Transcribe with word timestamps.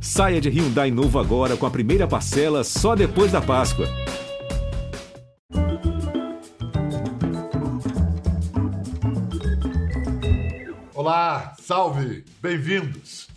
Saia 0.00 0.40
de 0.40 0.48
Hyundai 0.48 0.90
novo 0.90 1.18
agora 1.18 1.56
com 1.56 1.66
a 1.66 1.70
primeira 1.70 2.06
parcela 2.06 2.62
só 2.62 2.94
depois 2.94 3.32
da 3.32 3.40
Páscoa. 3.40 3.86
Olá, 10.94 11.54
salve, 11.60 12.24
bem-vindos. 12.40 13.28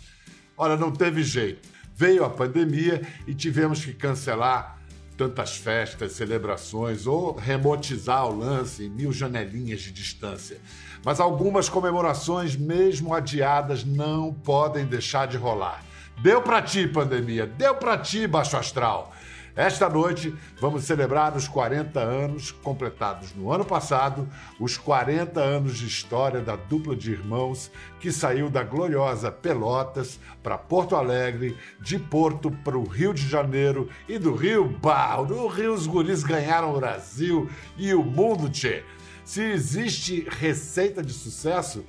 Olha, 0.56 0.76
não 0.76 0.92
teve 0.92 1.22
jeito. 1.22 1.68
Veio 1.96 2.24
a 2.24 2.30
pandemia 2.30 3.02
e 3.26 3.34
tivemos 3.34 3.84
que 3.84 3.92
cancelar 3.92 4.78
tantas 5.16 5.56
festas, 5.56 6.12
celebrações 6.12 7.06
ou 7.06 7.34
remotizar 7.34 8.26
o 8.26 8.38
lance 8.38 8.84
em 8.84 8.88
mil 8.88 9.12
janelinhas 9.12 9.80
de 9.80 9.92
distância. 9.92 10.58
Mas 11.04 11.20
algumas 11.20 11.68
comemorações, 11.68 12.56
mesmo 12.56 13.14
adiadas, 13.14 13.84
não 13.84 14.32
podem 14.32 14.86
deixar 14.86 15.26
de 15.26 15.36
rolar. 15.36 15.89
Deu 16.22 16.42
para 16.42 16.60
ti, 16.60 16.86
pandemia, 16.86 17.46
deu 17.46 17.74
para 17.74 17.96
ti, 17.96 18.26
baixo 18.26 18.54
astral. 18.54 19.10
Esta 19.56 19.88
noite 19.88 20.34
vamos 20.60 20.84
celebrar 20.84 21.34
os 21.34 21.48
40 21.48 21.98
anos 21.98 22.52
completados 22.52 23.34
no 23.34 23.50
ano 23.50 23.64
passado, 23.64 24.28
os 24.58 24.76
40 24.76 25.40
anos 25.40 25.78
de 25.78 25.86
história 25.86 26.42
da 26.42 26.56
dupla 26.56 26.94
de 26.94 27.12
irmãos 27.12 27.70
que 27.98 28.12
saiu 28.12 28.50
da 28.50 28.62
gloriosa 28.62 29.32
Pelotas 29.32 30.20
para 30.42 30.58
Porto 30.58 30.94
Alegre, 30.94 31.56
de 31.80 31.98
Porto 31.98 32.50
para 32.50 32.76
o 32.76 32.84
Rio 32.84 33.14
de 33.14 33.26
Janeiro 33.26 33.88
e 34.06 34.18
do 34.18 34.34
Rio, 34.34 34.68
bah, 34.68 35.22
do 35.22 35.46
Rio 35.46 35.72
os 35.72 35.86
guris 35.86 36.22
ganharam 36.22 36.74
o 36.74 36.78
Brasil 36.78 37.48
e 37.78 37.94
o 37.94 38.04
mundo, 38.04 38.50
tchê. 38.50 38.84
Se 39.24 39.42
existe 39.42 40.26
receita 40.28 41.02
de 41.02 41.14
sucesso, 41.14 41.82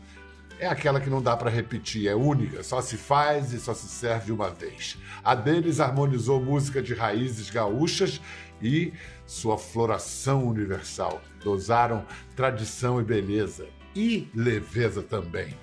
é 0.62 0.68
aquela 0.68 1.02
que 1.02 1.10
não 1.10 1.24
dá 1.24 1.36
para 1.36 1.50
repetir, 1.50 2.08
é 2.08 2.14
única, 2.14 2.62
só 2.62 2.82
se 2.82 2.96
faz 2.96 3.52
e 3.52 3.60
só 3.60 3.74
se 3.74 3.88
serve 3.88 4.32
uma 4.32 4.52
vez. 4.52 4.96
A 5.24 5.34
deles 5.34 5.80
harmonizou 5.80 6.40
música 6.40 6.84
de 6.84 6.94
raízes 6.94 7.50
gaúchas 7.50 8.22
e 8.62 8.94
sua 9.26 9.58
floração 9.58 10.46
universal. 10.46 11.20
Dosaram 11.44 12.06
tradição 12.36 13.02
e 13.02 13.04
beleza, 13.04 13.68
e 13.96 14.30
leveza 14.36 15.02
também. 15.02 15.58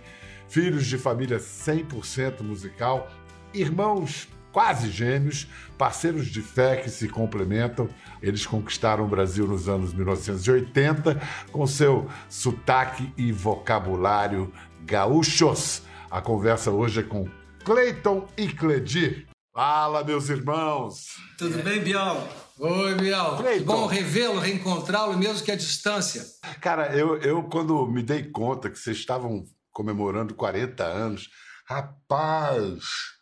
Filhos 0.49 0.85
de 0.85 0.99
família 0.99 1.39
100% 1.39 2.43
musical, 2.43 3.09
irmãos 3.55 4.29
quase 4.59 4.91
gêmeos, 4.91 5.47
parceiros 5.78 6.27
de 6.27 6.42
fé 6.42 6.78
que 6.78 6.91
se 6.91 7.09
complementam. 7.09 7.89
Eles 8.20 8.45
conquistaram 8.45 9.05
o 9.05 9.09
Brasil 9.09 9.47
nos 9.47 9.69
anos 9.69 9.95
1980 9.95 11.17
com 11.53 11.65
seu 11.65 12.11
sotaque 12.28 13.12
e 13.17 13.31
vocabulário 13.31 14.53
gaúchos. 14.81 15.83
A 16.11 16.20
conversa 16.20 16.73
hoje 16.73 16.98
é 16.98 17.03
com 17.05 17.28
Cleiton 17.65 18.27
e 18.37 18.48
Cledir. 18.48 19.28
Fala, 19.55 20.03
meus 20.03 20.28
irmãos! 20.28 21.05
Tudo 21.39 21.62
bem, 21.62 21.81
Bial? 21.81 22.28
Oi, 22.59 22.97
Bial. 22.97 23.37
Cleiton. 23.37 23.65
Bom 23.65 23.87
revê-lo, 23.87 24.41
reencontrá-lo, 24.41 25.17
mesmo 25.17 25.45
que 25.45 25.53
à 25.53 25.56
distância. 25.56 26.25
Cara, 26.61 26.93
eu, 26.97 27.17
eu 27.19 27.45
quando 27.45 27.87
me 27.87 28.03
dei 28.03 28.25
conta 28.25 28.69
que 28.69 28.77
vocês 28.77 28.97
estavam 28.97 29.45
comemorando 29.70 30.34
40 30.34 30.83
anos, 30.83 31.31
rapaz... 31.65 33.18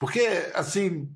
Porque, 0.00 0.26
assim, 0.54 1.08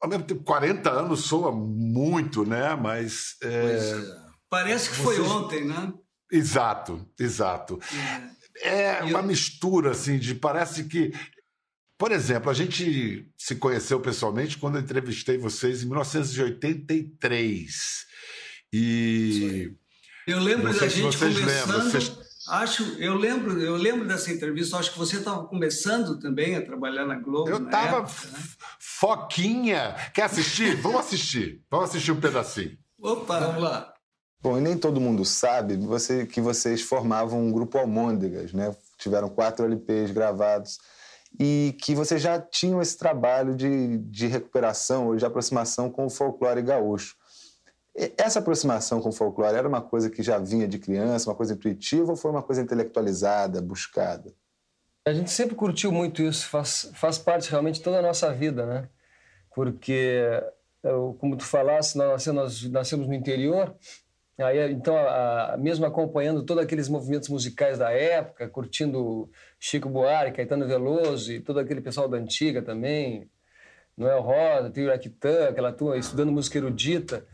ao 0.00 0.08
mesmo 0.08 0.24
tempo, 0.24 0.42
40 0.42 0.90
anos 0.90 1.26
soa 1.26 1.52
muito, 1.52 2.44
né? 2.44 2.74
Mas... 2.74 3.36
É... 3.42 3.46
É. 3.46 4.02
Parece 4.48 4.90
que 4.90 4.96
vocês... 4.96 5.18
foi 5.18 5.28
ontem, 5.28 5.64
né? 5.64 5.92
Exato, 6.32 7.08
exato. 7.18 7.78
É. 8.56 8.62
É 8.62 9.02
uma 9.04 9.22
mistura, 9.22 9.92
assim, 9.92 10.18
de 10.18 10.34
parece 10.34 10.84
que. 10.84 11.12
Por 11.96 12.12
exemplo, 12.12 12.50
a 12.50 12.54
gente 12.54 13.30
se 13.36 13.56
conheceu 13.56 14.00
pessoalmente 14.00 14.58
quando 14.58 14.76
eu 14.76 14.82
entrevistei 14.82 15.38
vocês 15.38 15.82
em 15.82 15.86
1983. 15.86 18.06
E. 18.72 19.72
Eu 20.26 20.40
lembro 20.40 20.72
da 20.72 20.88
gente 20.88 21.16
vocês 21.16 21.38
começando. 21.38 21.46
Lembram, 21.46 21.90
vocês... 21.90 22.19
Acho, 22.50 22.82
eu 22.98 23.14
lembro, 23.14 23.60
eu 23.62 23.76
lembro 23.76 24.08
dessa 24.08 24.32
entrevista. 24.32 24.76
Acho 24.76 24.92
que 24.92 24.98
você 24.98 25.18
estava 25.18 25.44
começando 25.44 26.18
também 26.18 26.56
a 26.56 26.64
trabalhar 26.64 27.06
na 27.06 27.14
Globo. 27.14 27.48
Eu 27.48 27.64
estava 27.64 28.02
né? 28.02 28.08
foquinha. 28.78 29.94
Quer 30.12 30.24
assistir? 30.24 30.74
Vamos 30.82 31.00
assistir. 31.00 31.62
Vamos 31.70 31.90
assistir 31.90 32.10
um 32.10 32.20
pedacinho. 32.20 32.76
Opa, 33.00 33.38
vamos 33.38 33.62
lá. 33.62 33.94
Bom, 34.42 34.58
e 34.58 34.60
nem 34.60 34.76
todo 34.76 35.00
mundo 35.00 35.24
sabe 35.24 35.76
você, 35.76 36.26
que 36.26 36.40
vocês 36.40 36.82
formavam 36.82 37.40
um 37.40 37.52
grupo 37.52 37.78
Almôndegas, 37.78 38.52
né? 38.52 38.74
Tiveram 38.98 39.28
quatro 39.28 39.64
LPs 39.64 40.10
gravados 40.10 40.78
e 41.38 41.76
que 41.80 41.94
vocês 41.94 42.20
já 42.20 42.40
tinham 42.40 42.82
esse 42.82 42.98
trabalho 42.98 43.54
de, 43.54 43.98
de 43.98 44.26
recuperação 44.26 45.06
ou 45.06 45.16
de 45.16 45.24
aproximação 45.24 45.88
com 45.88 46.06
o 46.06 46.10
folclore 46.10 46.62
gaúcho. 46.62 47.14
Essa 48.16 48.38
aproximação 48.38 49.00
com 49.00 49.08
o 49.08 49.12
folclore 49.12 49.56
era 49.56 49.68
uma 49.68 49.82
coisa 49.82 50.08
que 50.08 50.22
já 50.22 50.38
vinha 50.38 50.66
de 50.66 50.78
criança, 50.78 51.28
uma 51.28 51.36
coisa 51.36 51.54
intuitiva 51.54 52.10
ou 52.10 52.16
foi 52.16 52.30
uma 52.30 52.42
coisa 52.42 52.62
intelectualizada, 52.62 53.60
buscada? 53.60 54.32
A 55.06 55.12
gente 55.12 55.30
sempre 55.30 55.56
curtiu 55.56 55.90
muito 55.90 56.22
isso, 56.22 56.46
faz, 56.46 56.90
faz 56.94 57.18
parte 57.18 57.50
realmente 57.50 57.76
de 57.76 57.82
toda 57.82 57.98
a 57.98 58.02
nossa 58.02 58.32
vida, 58.32 58.64
né? 58.64 58.88
Porque, 59.54 60.22
como 61.18 61.36
tu 61.36 61.44
falaste, 61.44 61.96
nós, 61.96 62.26
nós 62.26 62.62
nascemos 62.70 63.08
no 63.08 63.14
interior 63.14 63.74
Aí, 64.42 64.72
então, 64.72 64.96
a, 64.96 65.54
a, 65.54 65.56
mesmo 65.56 65.84
acompanhando 65.84 66.42
todos 66.42 66.62
aqueles 66.62 66.88
movimentos 66.88 67.28
musicais 67.28 67.78
da 67.78 67.90
época, 67.90 68.48
curtindo 68.48 69.30
Chico 69.58 69.88
Buarque, 69.88 70.36
Caetano 70.36 70.66
Veloso 70.66 71.32
e 71.32 71.40
todo 71.40 71.60
aquele 71.60 71.80
pessoal 71.80 72.08
da 72.08 72.16
antiga 72.16 72.62
também, 72.62 73.30
Noel 73.96 74.22
Rosa, 74.22 74.70
Trio 74.70 74.92
Aquitã, 74.92 75.48
aquela 75.48 75.72
turma 75.72 75.96
estudando 75.96 76.32
música 76.32 76.56
erudita. 76.58 77.26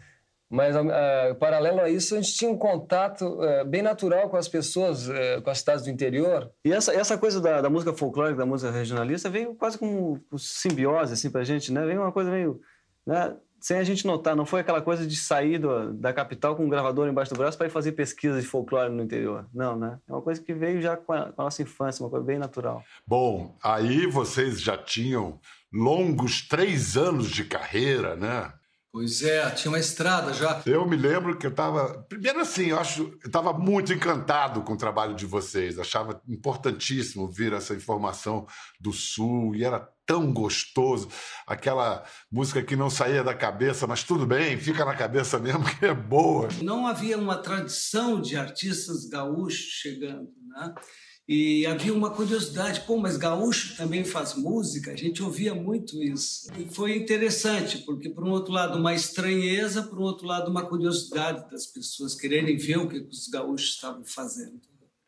Mas, 0.48 0.76
a, 0.76 1.34
paralelo 1.38 1.80
a 1.80 1.90
isso, 1.90 2.14
a 2.14 2.20
gente 2.20 2.34
tinha 2.34 2.50
um 2.50 2.56
contato 2.56 3.42
é, 3.42 3.64
bem 3.64 3.82
natural 3.82 4.28
com 4.30 4.36
as 4.36 4.48
pessoas, 4.48 5.08
é, 5.08 5.40
com 5.40 5.50
as 5.50 5.58
cidades 5.58 5.84
do 5.84 5.90
interior. 5.90 6.50
E 6.64 6.72
essa, 6.72 6.94
essa 6.94 7.18
coisa 7.18 7.40
da, 7.40 7.60
da 7.60 7.70
música 7.70 7.92
folclórica, 7.92 8.38
da 8.38 8.46
música 8.46 8.70
regionalista, 8.70 9.28
veio 9.28 9.54
quase 9.54 9.76
como 9.76 10.20
simbiose, 10.38 11.14
assim, 11.14 11.30
pra 11.30 11.44
gente, 11.44 11.72
né? 11.72 11.84
Veio 11.84 12.00
uma 12.00 12.12
coisa 12.12 12.30
meio... 12.30 12.60
Né? 13.06 13.36
sem 13.66 13.78
a 13.78 13.84
gente 13.84 14.06
notar, 14.06 14.36
não 14.36 14.46
foi 14.46 14.60
aquela 14.60 14.80
coisa 14.80 15.06
de 15.06 15.16
sair 15.16 15.58
do, 15.58 15.92
da 15.92 16.12
capital 16.12 16.54
com 16.54 16.64
um 16.64 16.68
gravador 16.68 17.08
embaixo 17.08 17.34
do 17.34 17.38
braço 17.38 17.58
para 17.58 17.66
ir 17.66 17.70
fazer 17.70 17.92
pesquisa 17.92 18.40
de 18.40 18.46
folclore 18.46 18.92
no 18.92 19.02
interior. 19.02 19.46
Não, 19.52 19.76
né? 19.76 19.98
É 20.08 20.12
uma 20.12 20.22
coisa 20.22 20.40
que 20.40 20.54
veio 20.54 20.80
já 20.80 20.96
com 20.96 21.12
a, 21.12 21.32
com 21.32 21.42
a 21.42 21.44
nossa 21.44 21.62
infância, 21.62 22.04
uma 22.04 22.10
coisa 22.10 22.24
bem 22.24 22.38
natural. 22.38 22.84
Bom, 23.04 23.56
aí 23.60 24.06
vocês 24.06 24.60
já 24.60 24.76
tinham 24.76 25.40
longos 25.72 26.46
três 26.46 26.96
anos 26.96 27.28
de 27.28 27.44
carreira, 27.44 28.14
né? 28.14 28.52
Pois 28.96 29.20
é, 29.20 29.50
tinha 29.50 29.70
uma 29.70 29.78
estrada 29.78 30.32
já. 30.32 30.62
Eu 30.64 30.88
me 30.88 30.96
lembro 30.96 31.36
que 31.36 31.44
eu 31.44 31.50
estava. 31.50 32.02
Primeiro, 32.08 32.40
assim, 32.40 32.68
eu 32.68 32.80
acho. 32.80 33.02
Eu 33.02 33.26
estava 33.26 33.52
muito 33.52 33.92
encantado 33.92 34.62
com 34.62 34.72
o 34.72 34.78
trabalho 34.78 35.14
de 35.14 35.26
vocês. 35.26 35.78
Achava 35.78 36.18
importantíssimo 36.26 37.30
vir 37.30 37.52
essa 37.52 37.74
informação 37.74 38.46
do 38.80 38.94
Sul 38.94 39.54
e 39.54 39.64
era 39.64 39.86
tão 40.06 40.32
gostoso. 40.32 41.10
Aquela 41.46 42.06
música 42.32 42.62
que 42.62 42.74
não 42.74 42.88
saía 42.88 43.22
da 43.22 43.34
cabeça, 43.34 43.86
mas 43.86 44.02
tudo 44.02 44.24
bem, 44.24 44.56
fica 44.56 44.82
na 44.82 44.94
cabeça 44.94 45.38
mesmo, 45.38 45.62
que 45.78 45.84
é 45.84 45.92
boa. 45.92 46.48
Não 46.62 46.86
havia 46.86 47.18
uma 47.18 47.36
tradição 47.36 48.18
de 48.18 48.34
artistas 48.34 49.04
gaúchos 49.10 49.58
chegando, 49.58 50.30
né? 50.48 50.74
E 51.28 51.66
havia 51.66 51.92
uma 51.92 52.10
curiosidade, 52.10 52.82
pô, 52.82 52.98
mas 52.98 53.16
gaúcho 53.16 53.76
também 53.76 54.04
faz 54.04 54.36
música? 54.36 54.92
A 54.92 54.96
gente 54.96 55.22
ouvia 55.22 55.52
muito 55.52 56.00
isso. 56.00 56.48
E 56.56 56.72
foi 56.72 56.96
interessante, 56.96 57.78
porque, 57.78 58.08
por 58.08 58.22
um 58.22 58.30
outro 58.30 58.52
lado, 58.52 58.78
uma 58.78 58.94
estranheza, 58.94 59.82
por 59.82 59.98
um 59.98 60.02
outro 60.02 60.24
lado, 60.24 60.48
uma 60.48 60.64
curiosidade 60.64 61.50
das 61.50 61.66
pessoas 61.66 62.14
quererem 62.14 62.56
ver 62.56 62.78
o 62.78 62.88
que 62.88 62.98
os 62.98 63.26
gaúchos 63.26 63.70
estavam 63.70 64.04
fazendo. 64.04 64.60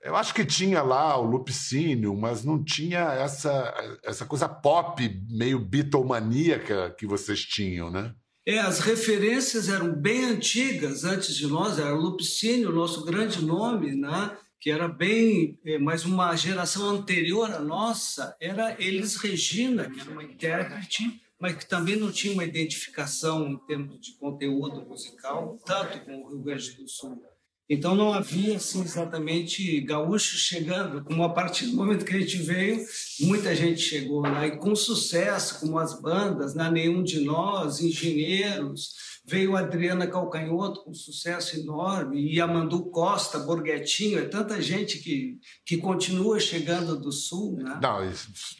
Eu 0.02 0.16
acho 0.16 0.34
que 0.34 0.44
tinha 0.44 0.82
lá 0.82 1.16
o 1.20 1.24
Lupicínio, 1.24 2.16
mas 2.16 2.44
não 2.44 2.64
tinha 2.64 3.12
essa, 3.12 3.98
essa 4.02 4.24
coisa 4.24 4.48
pop, 4.48 5.08
meio 5.30 5.60
bitomaníaca 5.60 6.94
que 6.98 7.06
vocês 7.06 7.44
tinham, 7.44 7.90
né? 7.90 8.12
É, 8.46 8.58
as 8.58 8.80
referências 8.80 9.68
eram 9.68 9.94
bem 9.94 10.24
antigas 10.24 11.04
antes 11.04 11.34
de 11.34 11.46
nós, 11.46 11.78
era 11.78 11.94
o 11.94 12.00
Lupicínio, 12.00 12.70
o 12.70 12.74
nosso 12.74 13.04
grande 13.04 13.44
nome, 13.44 13.94
né? 13.94 14.36
Que 14.60 14.70
era 14.70 14.88
bem, 14.88 15.58
é, 15.64 15.78
mas 15.78 16.04
uma 16.04 16.34
geração 16.34 16.90
anterior 16.90 17.50
à 17.50 17.60
nossa, 17.60 18.36
era 18.40 18.76
Elis 18.78 19.16
Regina, 19.16 19.88
que 19.88 20.00
era 20.00 20.10
uma 20.10 20.24
intérprete, 20.24 21.22
mas 21.40 21.54
que 21.54 21.66
também 21.66 21.96
não 21.96 22.10
tinha 22.10 22.32
uma 22.32 22.44
identificação 22.44 23.46
em 23.48 23.56
termos 23.66 24.00
de 24.00 24.14
conteúdo 24.18 24.84
musical, 24.84 25.58
tanto 25.64 26.00
com 26.00 26.22
o 26.22 26.28
Rio 26.28 26.40
Grande 26.40 26.72
do 26.72 26.88
Sul. 26.88 27.22
Então 27.70 27.94
não 27.94 28.14
havia 28.14 28.56
assim, 28.56 28.80
exatamente 28.80 29.78
gaúchos 29.82 30.40
chegando, 30.40 31.04
como 31.04 31.22
a 31.22 31.28
partir 31.28 31.66
do 31.66 31.76
momento 31.76 32.04
que 32.04 32.16
a 32.16 32.18
gente 32.18 32.38
veio, 32.38 32.82
muita 33.20 33.54
gente 33.54 33.80
chegou 33.80 34.20
lá, 34.20 34.46
e 34.46 34.56
com 34.56 34.74
sucesso, 34.74 35.60
como 35.60 35.78
as 35.78 36.00
bandas, 36.00 36.54
né? 36.54 36.70
Nenhum 36.70 37.02
de 37.02 37.20
Nós, 37.20 37.80
Engenheiros, 37.80 38.94
Veio 39.28 39.56
a 39.56 39.60
Adriana 39.60 40.06
Calcanhoto 40.06 40.84
com 40.84 40.94
sucesso 40.94 41.58
enorme, 41.58 42.32
e 42.32 42.40
a 42.40 42.46
Mandu 42.46 42.90
Costa, 42.90 43.38
Borguetinho, 43.38 44.18
é 44.18 44.24
tanta 44.24 44.60
gente 44.62 44.98
que, 45.00 45.38
que 45.66 45.76
continua 45.76 46.40
chegando 46.40 46.98
do 46.98 47.12
Sul. 47.12 47.56
Né? 47.58 47.78
Não, 47.82 47.98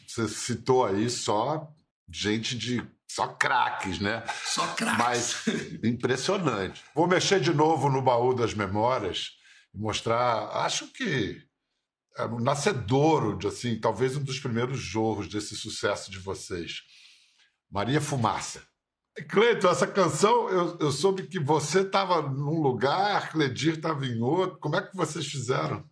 você 0.07 0.27
citou 0.27 0.85
aí 0.85 1.09
só 1.09 1.67
gente 2.07 2.55
de 2.55 2.85
só 3.07 3.27
craques, 3.27 3.99
né? 3.99 4.23
Só 4.45 4.67
craques. 4.75 4.97
Mas 4.99 5.43
impressionante. 5.83 6.83
Vou 6.93 7.07
mexer 7.07 7.39
de 7.39 7.51
novo 7.51 7.89
no 7.89 8.01
baú 8.01 8.35
das 8.35 8.53
memórias 8.53 9.31
e 9.73 9.77
mostrar, 9.79 10.49
acho 10.63 10.87
que 10.93 11.41
é 12.17 12.25
um 12.25 12.39
nascedouro 12.39 13.37
de 13.37 13.47
assim, 13.47 13.79
talvez 13.79 14.15
um 14.15 14.23
dos 14.23 14.39
primeiros 14.39 14.79
jorros 14.79 15.27
desse 15.27 15.55
sucesso 15.55 16.11
de 16.11 16.19
vocês. 16.19 16.81
Maria 17.71 17.99
Fumaça. 17.99 18.68
Cleiton, 19.29 19.69
essa 19.69 19.87
canção, 19.87 20.49
eu, 20.49 20.77
eu 20.79 20.91
soube 20.91 21.27
que 21.27 21.39
você 21.39 21.81
estava 21.81 22.21
num 22.21 22.61
lugar, 22.61 23.31
Cledir 23.31 23.75
estava 23.75 24.05
em 24.05 24.21
outro. 24.21 24.57
Como 24.59 24.75
é 24.75 24.81
que 24.81 24.95
vocês 24.95 25.25
fizeram? 25.25 25.83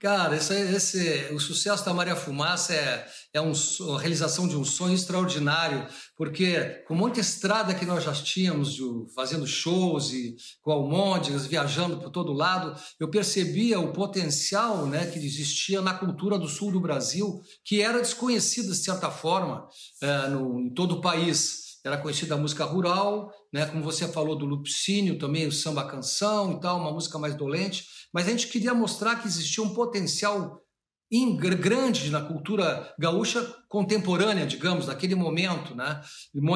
Cara, 0.00 0.34
esse, 0.34 0.54
esse, 0.54 1.34
o 1.34 1.38
sucesso 1.38 1.84
da 1.84 1.92
Maria 1.92 2.16
Fumaça 2.16 2.72
é, 2.72 3.06
é 3.34 3.40
um, 3.40 3.52
a 3.94 4.00
realização 4.00 4.48
de 4.48 4.56
um 4.56 4.64
sonho 4.64 4.94
extraordinário, 4.94 5.86
porque 6.16 6.82
com 6.88 6.94
muita 6.94 7.20
estrada 7.20 7.74
que 7.74 7.84
nós 7.84 8.02
já 8.02 8.12
tínhamos, 8.14 8.72
de, 8.72 8.82
fazendo 9.14 9.46
shows 9.46 10.10
e 10.14 10.36
com 10.62 10.72
almôndegas, 10.72 11.44
viajando 11.44 11.98
por 11.98 12.08
todo 12.08 12.32
lado, 12.32 12.74
eu 12.98 13.10
percebia 13.10 13.78
o 13.78 13.92
potencial 13.92 14.86
né, 14.86 15.04
que 15.04 15.18
existia 15.18 15.82
na 15.82 15.92
cultura 15.92 16.38
do 16.38 16.48
sul 16.48 16.72
do 16.72 16.80
Brasil, 16.80 17.38
que 17.62 17.82
era 17.82 18.00
desconhecida, 18.00 18.68
de 18.68 18.82
certa 18.82 19.10
forma, 19.10 19.68
é, 20.02 20.28
no, 20.28 20.60
em 20.60 20.72
todo 20.72 20.92
o 20.92 21.00
país 21.02 21.69
era 21.84 21.98
conhecida 21.98 22.34
a 22.34 22.38
música 22.38 22.64
rural, 22.64 23.32
né? 23.52 23.66
como 23.66 23.82
você 23.82 24.06
falou 24.08 24.36
do 24.36 24.46
Lupicínio, 24.46 25.18
também 25.18 25.46
o 25.46 25.52
samba 25.52 25.86
canção 25.86 26.52
e 26.52 26.60
tal, 26.60 26.78
uma 26.78 26.92
música 26.92 27.18
mais 27.18 27.34
dolente, 27.34 27.84
mas 28.12 28.26
a 28.26 28.30
gente 28.30 28.48
queria 28.48 28.74
mostrar 28.74 29.16
que 29.16 29.26
existia 29.26 29.62
um 29.62 29.74
potencial 29.74 30.60
grande 31.56 32.08
na 32.08 32.20
cultura 32.20 32.94
gaúcha 32.96 33.44
contemporânea, 33.68 34.46
digamos, 34.46 34.86
naquele 34.86 35.16
momento, 35.16 35.74
né? 35.74 36.00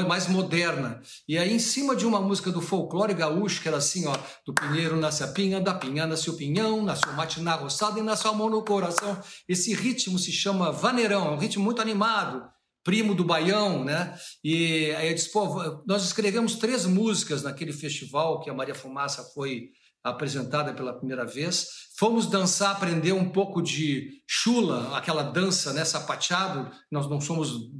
mais 0.07 0.29
moderna. 0.29 1.01
E 1.29 1.37
aí, 1.37 1.53
em 1.53 1.59
cima 1.59 1.97
de 1.97 2.07
uma 2.07 2.21
música 2.21 2.53
do 2.53 2.61
folclore 2.61 3.15
gaúcho, 3.15 3.61
que 3.61 3.67
era 3.67 3.79
assim, 3.79 4.07
ó, 4.07 4.17
do 4.47 4.55
pinheiro 4.55 4.97
nasce 4.97 5.25
a 5.25 5.29
pinha, 5.29 5.61
da 5.61 5.75
pinha 5.75 6.07
nasce 6.07 6.31
o 6.31 6.37
pinhão, 6.37 6.85
nasce 6.85 7.05
o 7.05 7.13
mate 7.15 7.41
na 7.41 7.57
roçada 7.57 7.99
e 7.99 8.03
nasce 8.03 8.29
a 8.29 8.33
mão 8.33 8.49
no 8.49 8.65
coração. 8.65 9.21
Esse 9.49 9.75
ritmo 9.75 10.19
se 10.21 10.31
chama 10.31 10.71
vaneirão, 10.71 11.27
é 11.27 11.31
um 11.31 11.39
ritmo 11.39 11.65
muito 11.65 11.83
animado, 11.83 12.45
primo 12.85 13.15
do 13.15 13.25
Baião, 13.25 13.83
né? 13.83 14.15
E 14.45 14.93
aí 14.97 15.09
eu 15.09 15.15
disse, 15.15 15.33
pô, 15.33 15.83
nós 15.87 16.05
escrevemos 16.05 16.57
três 16.57 16.85
músicas 16.85 17.43
naquele 17.43 17.73
festival 17.73 18.41
que 18.41 18.51
a 18.51 18.55
Maria 18.55 18.75
Fumaça 18.75 19.25
foi 19.35 19.71
apresentada 20.05 20.75
pela 20.75 20.93
primeira 20.93 21.25
vez. 21.25 21.67
Fomos 21.99 22.27
dançar, 22.27 22.73
aprender 22.73 23.13
um 23.13 23.31
pouco 23.31 23.63
de 23.63 24.23
chula, 24.29 24.95
aquela 24.97 25.23
dança, 25.23 25.73
né, 25.73 25.83
sapateado. 25.83 26.71
Nós 26.93 27.09
não 27.09 27.21
somos 27.21 27.71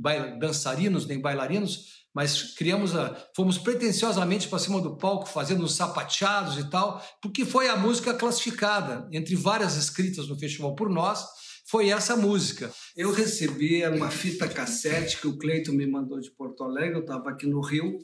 dançarinos 0.41 1.07
nem 1.07 1.21
bailarinos, 1.21 2.05
mas 2.15 2.55
criamos 2.55 2.97
a, 2.97 3.15
fomos 3.37 3.59
pretensiosamente 3.59 4.49
para 4.49 4.59
cima 4.59 4.81
do 4.81 4.97
palco 4.97 5.29
fazendo 5.29 5.65
os 5.65 5.75
sapateados 5.75 6.57
e 6.57 6.71
tal, 6.71 7.05
porque 7.21 7.45
foi 7.45 7.69
a 7.69 7.77
música 7.77 8.15
classificada 8.15 9.07
entre 9.13 9.35
várias 9.35 9.77
escritas 9.77 10.27
no 10.27 10.39
festival 10.39 10.75
por 10.75 10.89
nós 10.89 11.27
foi 11.67 11.89
essa 11.89 12.17
música. 12.17 12.73
Eu 12.97 13.11
recebi 13.13 13.85
uma 13.87 14.11
fita 14.11 14.49
cassete 14.49 15.21
que 15.21 15.27
o 15.27 15.37
Cleiton 15.39 15.73
me 15.73 15.87
mandou 15.87 16.21
de 16.21 16.31
Porto 16.31 16.63
Alegre, 16.63 16.97
eu 16.97 17.01
estava 17.01 17.31
aqui 17.31 17.47
no 17.47 17.61
Rio, 17.61 17.99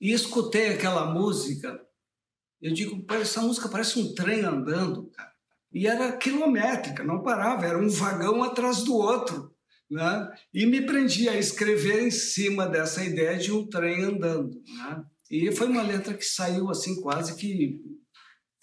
e 0.00 0.12
escutei 0.12 0.68
aquela 0.68 1.12
música. 1.12 1.80
Eu 2.60 2.72
digo, 2.72 3.04
essa 3.14 3.40
música 3.40 3.68
parece 3.68 3.98
um 3.98 4.14
trem 4.14 4.40
andando, 4.44 5.10
cara. 5.10 5.32
E 5.72 5.86
era 5.86 6.16
quilométrica, 6.16 7.02
não 7.02 7.22
parava, 7.22 7.66
era 7.66 7.78
um 7.78 7.88
vagão 7.88 8.42
atrás 8.42 8.84
do 8.84 8.94
outro. 8.94 9.52
Né? 9.90 10.30
E 10.52 10.66
me 10.66 10.84
prendi 10.86 11.28
a 11.28 11.36
escrever 11.36 12.06
em 12.06 12.10
cima 12.10 12.66
dessa 12.66 13.04
ideia 13.04 13.36
de 13.36 13.52
um 13.52 13.68
trem 13.68 14.04
andando. 14.04 14.50
Né? 14.50 15.04
E 15.30 15.52
foi 15.52 15.66
uma 15.66 15.82
letra 15.82 16.14
que 16.14 16.24
saiu 16.24 16.70
assim 16.70 17.00
quase 17.00 17.36
que 17.36 17.80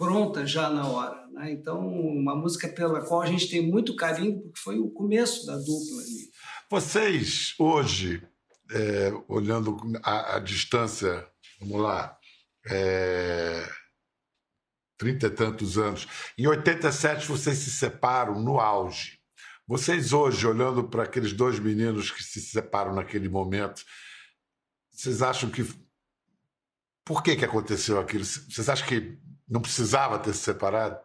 pronta 0.02 0.48
já 0.48 0.68
na 0.68 0.88
hora. 0.88 1.28
Né? 1.28 1.52
Então, 1.52 1.80
uma 1.88 2.36
música 2.36 2.68
pela 2.68 3.06
qual 3.06 3.22
a 3.22 3.28
gente 3.28 3.48
tem 3.48 3.62
muito 3.62 3.96
carinho, 3.96 4.42
porque 4.42 4.60
foi 4.60 4.80
o 4.80 4.90
começo 4.90 5.46
da 5.46 5.56
dupla 5.56 6.02
ali. 6.02 6.32
Vocês, 6.72 7.54
hoje, 7.60 8.28
é, 8.72 9.12
olhando 9.28 9.78
a, 10.02 10.38
a, 10.38 10.40
distância, 10.40 11.28
vamos 11.60 11.82
lá, 11.82 12.18
é, 12.68 13.70
trinta 14.98 15.28
e 15.28 15.30
tantos 15.30 15.78
anos, 15.78 16.08
em 16.36 16.48
87 16.48 17.28
vocês 17.28 17.60
se 17.60 17.70
separam 17.70 18.42
no 18.42 18.60
auge. 18.60 19.20
Vocês 19.68 20.14
hoje, 20.14 20.48
olhando 20.48 20.84
para 20.84 21.04
aqueles 21.04 21.32
dois 21.32 21.60
meninos 21.60 22.10
que 22.10 22.24
se 22.24 22.42
separam 22.42 22.96
naquele 22.96 23.30
momento, 23.30 23.84
vocês 24.92 25.22
acham 25.22 25.50
que. 25.52 25.64
Por 27.06 27.22
que, 27.22 27.36
que 27.36 27.46
aconteceu 27.46 28.00
aquilo? 28.00 28.24
Vocês 28.24 28.68
acham 28.68 28.88
que 28.88 29.20
não 29.52 29.62
precisava 29.62 30.18
ter 30.18 30.34
se 30.34 30.40
separado? 30.40 30.98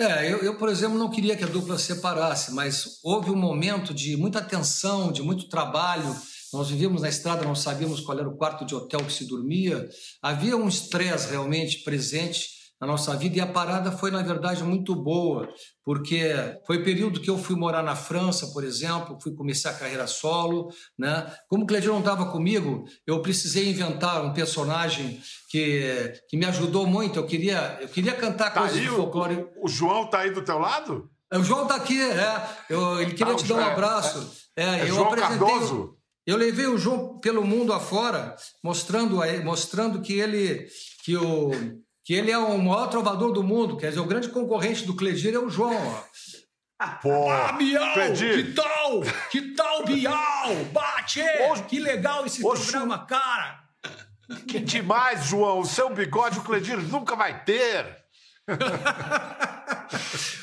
É, 0.00 0.32
eu, 0.32 0.38
eu, 0.38 0.56
por 0.56 0.70
exemplo, 0.70 0.98
não 0.98 1.10
queria 1.10 1.36
que 1.36 1.44
a 1.44 1.48
dupla 1.48 1.78
se 1.78 1.94
separasse, 1.94 2.52
mas 2.52 2.98
houve 3.04 3.30
um 3.30 3.36
momento 3.36 3.92
de 3.92 4.16
muita 4.16 4.40
tensão, 4.40 5.12
de 5.12 5.22
muito 5.22 5.48
trabalho. 5.50 6.16
Nós 6.52 6.70
vivíamos 6.70 7.02
na 7.02 7.10
estrada, 7.10 7.44
não 7.44 7.54
sabíamos 7.54 8.00
qual 8.00 8.18
era 8.18 8.28
o 8.28 8.36
quarto 8.36 8.64
de 8.64 8.74
hotel 8.74 9.04
que 9.04 9.12
se 9.12 9.26
dormia. 9.26 9.88
Havia 10.22 10.56
um 10.56 10.66
estresse 10.66 11.30
realmente 11.30 11.84
presente 11.84 12.61
na 12.82 12.88
nossa 12.88 13.16
vida 13.16 13.38
e 13.38 13.40
a 13.40 13.46
parada 13.46 13.92
foi 13.92 14.10
na 14.10 14.20
verdade 14.20 14.64
muito 14.64 14.94
boa 14.94 15.48
porque 15.84 16.34
foi 16.66 16.78
o 16.78 16.84
período 16.84 17.20
que 17.20 17.30
eu 17.30 17.38
fui 17.38 17.54
morar 17.54 17.82
na 17.82 17.94
França 17.94 18.48
por 18.48 18.64
exemplo 18.64 19.16
fui 19.22 19.32
começar 19.34 19.70
a 19.70 19.74
carreira 19.74 20.08
solo 20.08 20.68
né? 20.98 21.32
Como 21.48 21.62
o 21.62 21.66
Cleiton 21.66 21.92
não 21.92 22.00
estava 22.00 22.26
comigo 22.26 22.84
eu 23.06 23.22
precisei 23.22 23.70
inventar 23.70 24.24
um 24.24 24.32
personagem 24.34 25.22
que, 25.52 26.14
que 26.28 26.36
me 26.36 26.46
ajudou 26.46 26.86
muito. 26.86 27.18
Eu 27.18 27.26
queria 27.26 27.78
eu 27.80 27.88
queria 27.88 28.14
cantar 28.14 28.50
tá 28.50 28.60
coisas 28.60 28.78
aí, 28.78 28.84
de 28.84 28.88
folclore. 28.88 29.46
o, 29.56 29.66
o 29.66 29.68
João 29.68 30.08
tá 30.08 30.20
aí 30.20 30.30
do 30.30 30.42
teu 30.42 30.58
lado? 30.58 31.10
É, 31.30 31.38
o 31.38 31.44
João 31.44 31.66
tá 31.66 31.76
aqui 31.76 32.00
é. 32.00 32.48
Eu, 32.70 33.00
ele 33.00 33.12
queria 33.12 33.34
ah, 33.34 33.36
te 33.36 33.46
dar 33.46 33.54
um 33.56 33.60
é, 33.60 33.72
abraço. 33.72 34.32
é, 34.56 34.64
é, 34.64 34.78
é 34.78 34.82
eu 34.84 34.94
João 34.94 35.08
apresentei 35.08 35.38
Cardoso? 35.38 35.96
eu 36.26 36.36
levei 36.36 36.66
o 36.66 36.78
João 36.78 37.18
pelo 37.20 37.44
mundo 37.44 37.72
afora 37.72 38.34
mostrando 38.64 39.18
mostrando 39.44 40.00
que 40.00 40.14
ele 40.14 40.66
que 41.04 41.16
o 41.16 41.50
que 42.04 42.14
ele 42.14 42.30
é 42.30 42.38
o 42.38 42.58
maior 42.58 42.88
trovador 42.88 43.32
do 43.32 43.42
mundo, 43.42 43.76
quer 43.76 43.90
dizer, 43.90 44.00
o 44.00 44.06
grande 44.06 44.28
concorrente 44.28 44.84
do 44.84 44.96
Cledir 44.96 45.34
é 45.34 45.38
o 45.38 45.48
João. 45.48 45.76
Ó. 45.76 46.02
Pô, 47.00 47.30
ah, 47.30 47.52
Bial! 47.52 47.94
Cledir. 47.94 48.46
Que 48.46 48.52
tal? 48.54 49.02
Que 49.30 49.40
tal, 49.54 49.84
Bial? 49.84 50.64
Bate! 50.72 51.22
que 51.68 51.78
legal 51.78 52.26
esse 52.26 52.40
programa, 52.40 53.06
cara! 53.06 53.62
Que 54.48 54.58
demais, 54.58 55.26
João! 55.26 55.60
O 55.60 55.66
seu 55.66 55.90
bigode 55.90 56.38
o 56.38 56.42
Cledir 56.42 56.78
nunca 56.78 57.14
vai 57.14 57.44
ter! 57.44 58.02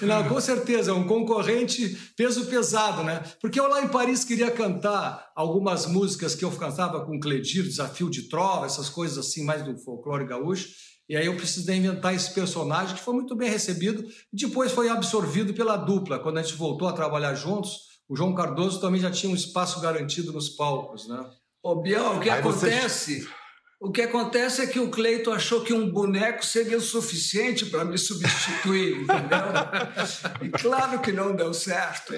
Não, 0.01 0.27
com 0.29 0.39
certeza, 0.39 0.91
é 0.91 0.93
um 0.93 1.05
concorrente 1.05 1.89
peso 2.15 2.45
pesado, 2.45 3.03
né? 3.03 3.21
Porque 3.41 3.59
eu 3.59 3.67
lá 3.67 3.81
em 3.81 3.89
Paris 3.89 4.23
queria 4.23 4.49
cantar 4.49 5.29
algumas 5.35 5.85
músicas 5.85 6.35
que 6.35 6.45
eu 6.45 6.51
cantava 6.51 7.05
com 7.05 7.17
o 7.17 7.19
Cledir, 7.19 7.63
Desafio 7.63 8.09
de 8.09 8.29
Trova, 8.29 8.65
essas 8.65 8.89
coisas 8.89 9.17
assim, 9.17 9.43
mais 9.43 9.63
do 9.63 9.77
folclore 9.77 10.25
gaúcho. 10.25 10.69
E 11.09 11.17
aí 11.17 11.25
eu 11.25 11.35
precisei 11.35 11.77
inventar 11.77 12.13
esse 12.13 12.31
personagem 12.35 12.95
que 12.95 13.01
foi 13.01 13.15
muito 13.15 13.35
bem 13.35 13.49
recebido. 13.49 14.07
Depois 14.31 14.71
foi 14.71 14.89
absorvido 14.89 15.55
pela 15.55 15.75
dupla. 15.75 16.19
Quando 16.19 16.37
a 16.37 16.43
gente 16.43 16.55
voltou 16.55 16.87
a 16.87 16.93
trabalhar 16.93 17.33
juntos, 17.33 17.89
o 18.07 18.15
João 18.15 18.35
Cardoso 18.35 18.79
também 18.79 19.01
já 19.01 19.09
tinha 19.09 19.31
um 19.31 19.35
espaço 19.35 19.81
garantido 19.81 20.31
nos 20.31 20.49
palcos, 20.49 21.07
né? 21.07 21.25
Ô, 21.63 21.81
Biel, 21.81 22.17
o 22.17 22.19
que 22.19 22.29
aí 22.29 22.39
acontece? 22.39 23.21
Você... 23.21 23.39
O 23.81 23.91
que 23.91 24.01
acontece 24.01 24.61
é 24.61 24.67
que 24.67 24.79
o 24.79 24.91
Cleito 24.91 25.31
achou 25.31 25.61
que 25.61 25.73
um 25.73 25.89
boneco 25.89 26.45
seria 26.45 26.77
o 26.77 26.81
suficiente 26.81 27.65
para 27.67 27.85
me 27.85 27.97
substituir, 27.97 29.03
entendeu? 29.03 29.39
e 30.41 30.49
claro 30.49 30.99
que 30.99 31.13
não 31.13 31.33
deu 31.33 31.53
certo. 31.53 32.13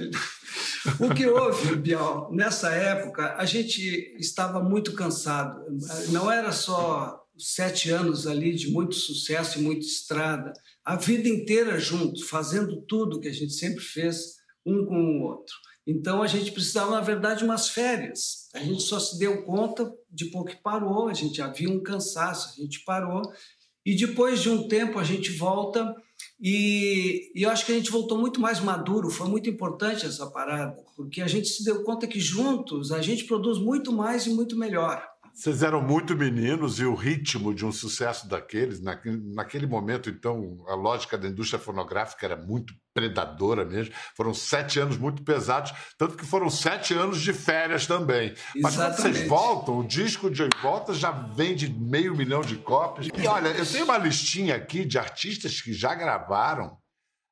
O 1.00 1.14
que 1.14 1.28
houve, 1.28 1.76
Biel, 1.76 2.30
nessa 2.32 2.72
época, 2.72 3.36
a 3.38 3.46
gente 3.46 3.80
estava 4.18 4.60
muito 4.60 4.94
cansado. 4.94 5.62
Não 6.10 6.32
era 6.32 6.52
só 6.52 7.21
sete 7.44 7.90
anos 7.90 8.28
ali 8.28 8.54
de 8.54 8.70
muito 8.72 8.96
sucesso 8.96 9.60
e 9.60 9.62
muita 9.62 9.86
estrada, 9.86 10.54
a 10.84 10.96
vida 10.96 11.28
inteira 11.28 11.80
junto, 11.80 12.26
fazendo 12.26 12.82
tudo 12.82 13.20
que 13.20 13.28
a 13.28 13.34
gente 13.34 13.54
sempre 13.54 13.84
fez, 13.84 14.38
um 14.66 14.86
com 14.86 14.96
o 14.96 15.22
outro. 15.24 15.56
Então 15.86 16.22
a 16.22 16.28
gente 16.28 16.52
precisava, 16.52 16.92
na 16.92 17.02
verdade, 17.02 17.44
umas 17.44 17.70
férias. 17.70 18.50
A 18.54 18.60
gente 18.60 18.84
só 18.84 19.00
se 19.00 19.18
deu 19.18 19.44
conta 19.44 19.92
depois 20.10 20.54
que 20.54 20.62
parou, 20.62 21.08
a 21.08 21.14
gente 21.14 21.42
havia 21.42 21.70
um 21.70 21.82
cansaço, 21.82 22.50
a 22.50 22.62
gente 22.62 22.84
parou. 22.84 23.22
E 23.84 23.96
depois 23.96 24.42
de 24.42 24.50
um 24.50 24.68
tempo 24.68 25.00
a 25.00 25.04
gente 25.04 25.32
volta 25.32 25.96
e, 26.40 27.32
e, 27.36 27.44
eu 27.44 27.50
acho 27.50 27.66
que 27.66 27.72
a 27.72 27.76
gente 27.76 27.92
voltou 27.92 28.18
muito 28.18 28.40
mais 28.40 28.60
maduro. 28.60 29.10
Foi 29.10 29.28
muito 29.28 29.50
importante 29.50 30.06
essa 30.06 30.28
parada, 30.28 30.78
porque 30.96 31.22
a 31.22 31.28
gente 31.28 31.48
se 31.48 31.64
deu 31.64 31.84
conta 31.84 32.08
que 32.08 32.20
juntos 32.20 32.92
a 32.92 33.02
gente 33.02 33.26
produz 33.26 33.60
muito 33.60 33.92
mais 33.92 34.26
e 34.26 34.30
muito 34.32 34.58
melhor. 34.58 35.04
Vocês 35.34 35.64
eram 35.64 35.82
muito 35.82 36.16
meninos 36.16 36.80
e 36.80 36.86
o 36.86 36.94
ritmo 36.94 37.54
de 37.54 37.66
um 37.66 37.72
sucesso 37.72 38.28
daqueles, 38.28 38.82
naquele 38.82 39.66
momento, 39.66 40.10
então, 40.10 40.64
a 40.68 40.76
lógica 40.76 41.18
da 41.18 41.28
indústria 41.28 41.60
fonográfica 41.60 42.26
era 42.26 42.36
muito 42.36 42.74
predadora 42.94 43.64
mesmo. 43.64 43.94
Foram 44.16 44.34
sete 44.34 44.80
anos 44.80 44.98
muito 44.98 45.24
pesados, 45.24 45.74
tanto 45.98 46.18
que 46.18 46.26
foram 46.26 46.50
sete 46.50 46.94
anos 46.94 47.22
de 47.22 47.34
férias 47.34 47.88
também. 47.88 48.34
Exatamente. 48.56 48.62
Mas 48.62 48.76
quando 48.76 48.96
vocês 48.96 49.28
voltam, 49.28 49.80
o 49.80 49.88
disco 49.88 50.30
de 50.30 50.48
volta 50.62 50.94
já 50.94 51.12
vende 51.12 51.70
meio 51.70 52.16
milhão 52.16 52.42
de 52.42 52.58
cópias. 52.58 53.08
E 53.18 53.28
olha, 53.28 53.48
eu 53.50 53.66
tenho 53.66 53.86
uma 53.86 53.98
listinha 53.98 54.56
aqui 54.56 54.84
de 54.84 55.00
artistas 55.00 55.62
que 55.62 55.74
já 55.74 55.96
gravaram 55.96 56.78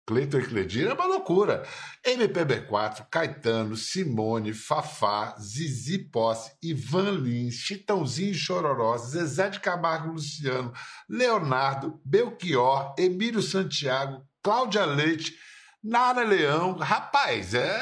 Cleiton 0.09 0.39
e 0.39 0.83
é 0.83 0.91
uma 0.91 1.05
loucura. 1.05 1.63
MPB4, 2.03 3.05
Caetano, 3.11 3.75
Simone, 3.75 4.53
Fafá, 4.53 5.35
Zizi 5.39 5.99
Posse, 5.99 6.51
Ivan 6.63 7.11
Lins, 7.11 7.53
Chitãozinho 7.53 8.33
Chororó, 8.33 8.97
Zezé 8.97 9.49
de 9.49 9.59
Camargo 9.59 10.13
Luciano, 10.13 10.73
Leonardo, 11.07 12.01
Belchior, 12.03 12.95
Emílio 12.97 13.43
Santiago, 13.43 14.25
Cláudia 14.41 14.83
Leite, 14.83 15.35
Nara 15.83 16.23
Leão. 16.23 16.75
Rapaz, 16.75 17.53
é 17.53 17.79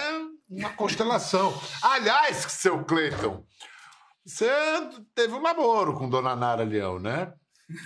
uma 0.49 0.71
constelação. 0.71 1.57
Aliás, 1.81 2.35
seu 2.49 2.83
Cleiton, 2.83 3.45
você 4.25 4.51
teve 5.15 5.33
um 5.33 5.41
namoro 5.41 5.93
com 5.93 6.09
Dona 6.09 6.35
Nara 6.35 6.65
Leão, 6.65 6.99
né? 6.99 7.31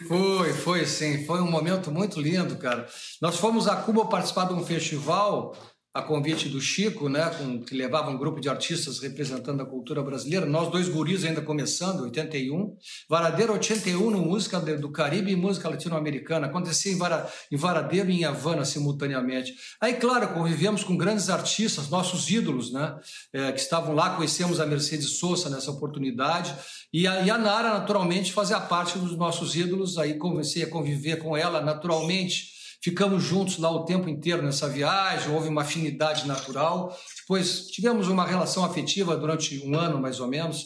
Foi, 0.08 0.54
foi 0.54 0.86
sim. 0.86 1.26
Foi 1.26 1.42
um 1.42 1.50
momento 1.50 1.92
muito 1.92 2.22
lindo, 2.22 2.56
cara. 2.58 2.88
Nós 3.20 3.38
fomos 3.38 3.68
a 3.68 3.76
Cuba 3.78 4.06
participar 4.06 4.46
de 4.46 4.54
um 4.54 4.64
festival 4.64 5.56
a 5.94 6.02
convite 6.02 6.48
do 6.48 6.62
Chico, 6.62 7.10
né, 7.10 7.30
com, 7.38 7.62
que 7.62 7.76
levava 7.76 8.10
um 8.10 8.18
grupo 8.18 8.40
de 8.40 8.48
artistas 8.48 9.00
representando 9.00 9.62
a 9.62 9.66
cultura 9.66 10.02
brasileira. 10.02 10.46
Nós 10.46 10.72
dois 10.72 10.88
guris 10.88 11.26
ainda 11.26 11.42
começando, 11.42 12.04
81. 12.04 12.78
Varadeiro 13.10 13.52
81 13.52 14.10
no 14.10 14.22
música 14.22 14.60
do 14.60 14.90
Caribe 14.90 15.32
e 15.32 15.36
música 15.36 15.68
latino-americana. 15.68 16.48
Acontecia 16.48 16.94
em, 16.94 16.98
Vara, 16.98 17.30
em 17.52 17.58
Varadeiro 17.58 18.10
e 18.10 18.22
em 18.22 18.24
Havana 18.24 18.64
simultaneamente. 18.64 19.54
Aí, 19.82 19.96
claro, 19.96 20.30
convivemos 20.30 20.82
com 20.82 20.96
grandes 20.96 21.30
artistas, 21.30 21.90
nossos 21.90 22.30
ídolos, 22.30 22.72
né, 22.72 22.96
é, 23.34 23.52
que 23.52 23.60
estavam 23.60 23.94
lá. 23.94 24.16
Conhecemos 24.16 24.62
a 24.62 24.66
Mercedes 24.66 25.18
Sosa 25.18 25.50
nessa 25.50 25.72
oportunidade. 25.72 26.56
E 26.94 27.06
a, 27.06 27.22
e 27.22 27.30
a 27.30 27.38
Nara, 27.38 27.74
naturalmente, 27.74 28.32
fazia 28.32 28.62
parte 28.62 28.98
dos 28.98 29.18
nossos 29.18 29.58
ídolos. 29.58 29.98
Aí 29.98 30.14
comecei 30.14 30.64
a 30.64 30.70
conviver 30.70 31.18
com 31.18 31.36
ela 31.36 31.60
naturalmente 31.60 32.61
Ficamos 32.84 33.24
juntos 33.24 33.60
lá 33.60 33.70
o 33.70 33.86
tempo 33.86 34.10
inteiro 34.10 34.42
nessa 34.42 34.68
viagem, 34.68 35.32
houve 35.32 35.48
uma 35.48 35.62
afinidade 35.62 36.28
natural. 36.28 36.98
Depois 37.22 37.68
tivemos 37.68 38.08
uma 38.08 38.26
relação 38.26 38.66
afetiva 38.66 39.16
durante 39.16 39.64
um 39.64 39.78
ano, 39.78 40.02
mais 40.02 40.20
ou 40.20 40.28
menos, 40.28 40.66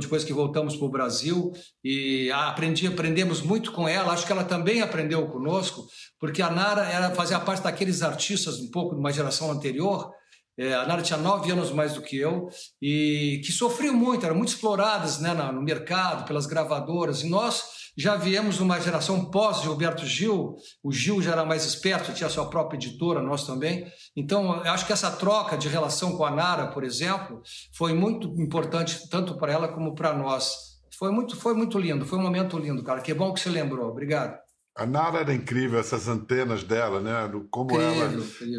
depois 0.00 0.24
que 0.24 0.32
voltamos 0.32 0.76
para 0.76 0.86
o 0.86 0.90
Brasil. 0.90 1.52
E 1.84 2.30
aprendi, 2.32 2.86
aprendemos 2.86 3.42
muito 3.42 3.70
com 3.70 3.86
ela. 3.86 4.14
Acho 4.14 4.24
que 4.24 4.32
ela 4.32 4.44
também 4.44 4.80
aprendeu 4.80 5.28
conosco, 5.28 5.86
porque 6.18 6.40
a 6.40 6.50
Nara 6.50 6.86
era, 6.86 7.14
fazia 7.14 7.38
parte 7.38 7.62
daqueles 7.62 8.00
artistas 8.00 8.58
um 8.58 8.70
pouco 8.70 8.94
de 8.94 9.00
uma 9.00 9.12
geração 9.12 9.50
anterior. 9.50 10.10
É, 10.56 10.72
a 10.72 10.86
Nara 10.86 11.02
tinha 11.02 11.18
nove 11.18 11.50
anos 11.52 11.70
mais 11.70 11.92
do 11.92 12.00
que 12.00 12.16
eu 12.16 12.48
e 12.80 13.42
que 13.44 13.52
sofriam 13.52 13.94
muito, 13.94 14.24
eram 14.24 14.36
muito 14.36 14.50
exploradas 14.50 15.18
né, 15.18 15.34
no 15.34 15.60
mercado, 15.60 16.26
pelas 16.26 16.46
gravadoras. 16.46 17.22
E 17.22 17.28
nós 17.28 17.81
já 17.96 18.16
viemos 18.16 18.60
uma 18.60 18.80
geração 18.80 19.26
pós-Gilberto 19.26 20.06
Gil, 20.06 20.56
o 20.82 20.92
Gil 20.92 21.20
já 21.20 21.32
era 21.32 21.44
mais 21.44 21.64
esperto, 21.64 22.12
tinha 22.12 22.28
sua 22.28 22.48
própria 22.48 22.76
editora, 22.76 23.20
nós 23.20 23.46
também. 23.46 23.86
Então, 24.16 24.64
eu 24.64 24.72
acho 24.72 24.86
que 24.86 24.92
essa 24.92 25.10
troca 25.10 25.56
de 25.56 25.68
relação 25.68 26.16
com 26.16 26.24
a 26.24 26.30
Nara, 26.30 26.68
por 26.68 26.84
exemplo, 26.84 27.42
foi 27.76 27.92
muito 27.92 28.28
importante, 28.40 29.08
tanto 29.10 29.36
para 29.36 29.52
ela 29.52 29.68
como 29.68 29.94
para 29.94 30.14
nós. 30.14 30.72
Foi 30.98 31.10
muito, 31.10 31.36
foi 31.36 31.54
muito 31.54 31.78
lindo, 31.78 32.06
foi 32.06 32.18
um 32.18 32.22
momento 32.22 32.58
lindo, 32.58 32.82
cara. 32.82 33.00
Que 33.00 33.12
bom 33.12 33.32
que 33.32 33.40
você 33.40 33.50
lembrou. 33.50 33.88
Obrigado. 33.88 34.38
A 34.74 34.86
Nara 34.86 35.20
era 35.20 35.34
incrível, 35.34 35.78
essas 35.78 36.08
antenas 36.08 36.64
dela, 36.64 36.98
né? 36.98 37.30
Como 37.50 37.78
ela, 37.78 38.10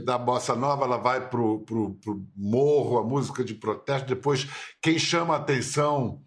da 0.06 0.16
bossa 0.16 0.56
nova, 0.56 0.86
ela 0.86 0.98
vai 0.98 1.28
pro, 1.28 1.62
pro, 1.62 1.96
pro 1.96 2.24
morro, 2.36 3.00
a 3.00 3.04
música 3.04 3.44
de 3.44 3.56
protesto. 3.56 4.08
Depois, 4.08 4.48
quem 4.80 5.00
chama 5.00 5.34
a 5.34 5.38
atenção 5.38 6.22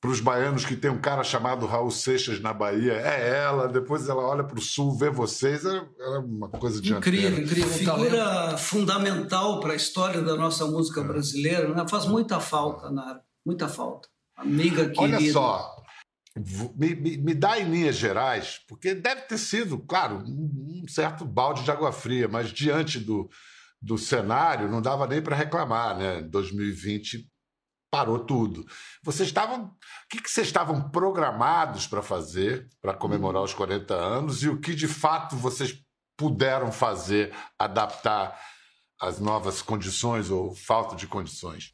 para 0.00 0.10
os 0.10 0.20
baianos 0.20 0.64
que 0.64 0.76
tem 0.76 0.90
um 0.90 1.00
cara 1.00 1.22
chamado 1.22 1.66
Raul 1.66 1.90
Seixas 1.90 2.40
na 2.40 2.54
Bahia, 2.54 2.94
é 2.94 3.42
ela. 3.42 3.68
Depois 3.68 4.08
ela 4.08 4.22
olha 4.22 4.42
para 4.42 4.58
o 4.58 4.62
sul, 4.62 4.96
vê 4.96 5.10
vocês, 5.10 5.64
é, 5.66 5.76
é 5.76 6.18
uma 6.18 6.48
coisa 6.48 6.80
de 6.80 6.94
Incrível, 6.94 7.44
incrível. 7.44 7.68
Figura 7.68 8.56
fundamental 8.56 9.60
para 9.60 9.74
a 9.74 9.76
história 9.76 10.22
da 10.22 10.36
nossa 10.36 10.66
música 10.66 11.02
é. 11.02 11.04
brasileira. 11.04 11.74
Né? 11.74 11.86
Faz 11.86 12.06
muita 12.06 12.40
falta, 12.40 12.90
Nara, 12.90 13.20
muita 13.44 13.68
falta. 13.68 14.08
Amiga 14.36 14.88
querida. 14.88 15.18
Olha 15.18 15.32
só, 15.32 15.76
me, 16.74 16.94
me, 16.94 17.16
me, 17.18 17.34
dá 17.34 17.60
em 17.60 17.70
linhas 17.70 17.96
gerais, 17.96 18.58
porque 18.66 18.94
deve 18.94 19.22
ter 19.22 19.36
sido, 19.36 19.78
claro, 19.80 20.24
um 20.26 20.84
certo 20.88 21.26
balde 21.26 21.62
de 21.62 21.70
água 21.70 21.92
fria, 21.92 22.26
mas 22.26 22.50
diante 22.50 22.98
do, 22.98 23.28
do 23.82 23.98
cenário 23.98 24.66
não 24.66 24.80
dava 24.80 25.06
nem 25.06 25.20
para 25.20 25.36
reclamar, 25.36 25.98
né? 25.98 26.22
2020 26.22 27.29
parou 27.90 28.20
tudo. 28.20 28.66
Vocês 29.02 29.28
estavam. 29.28 29.64
O 29.64 30.08
que, 30.08 30.22
que 30.22 30.30
vocês 30.30 30.46
estavam 30.46 30.88
programados 30.90 31.86
para 31.86 32.02
fazer 32.02 32.68
para 32.80 32.94
comemorar 32.94 33.42
os 33.42 33.52
40 33.52 33.94
anos 33.94 34.42
e 34.42 34.48
o 34.48 34.60
que 34.60 34.74
de 34.74 34.86
fato 34.86 35.36
vocês 35.36 35.76
puderam 36.16 36.70
fazer, 36.70 37.34
adaptar 37.58 38.38
às 39.00 39.18
novas 39.18 39.62
condições 39.62 40.30
ou 40.30 40.54
falta 40.54 40.94
de 40.94 41.06
condições? 41.06 41.72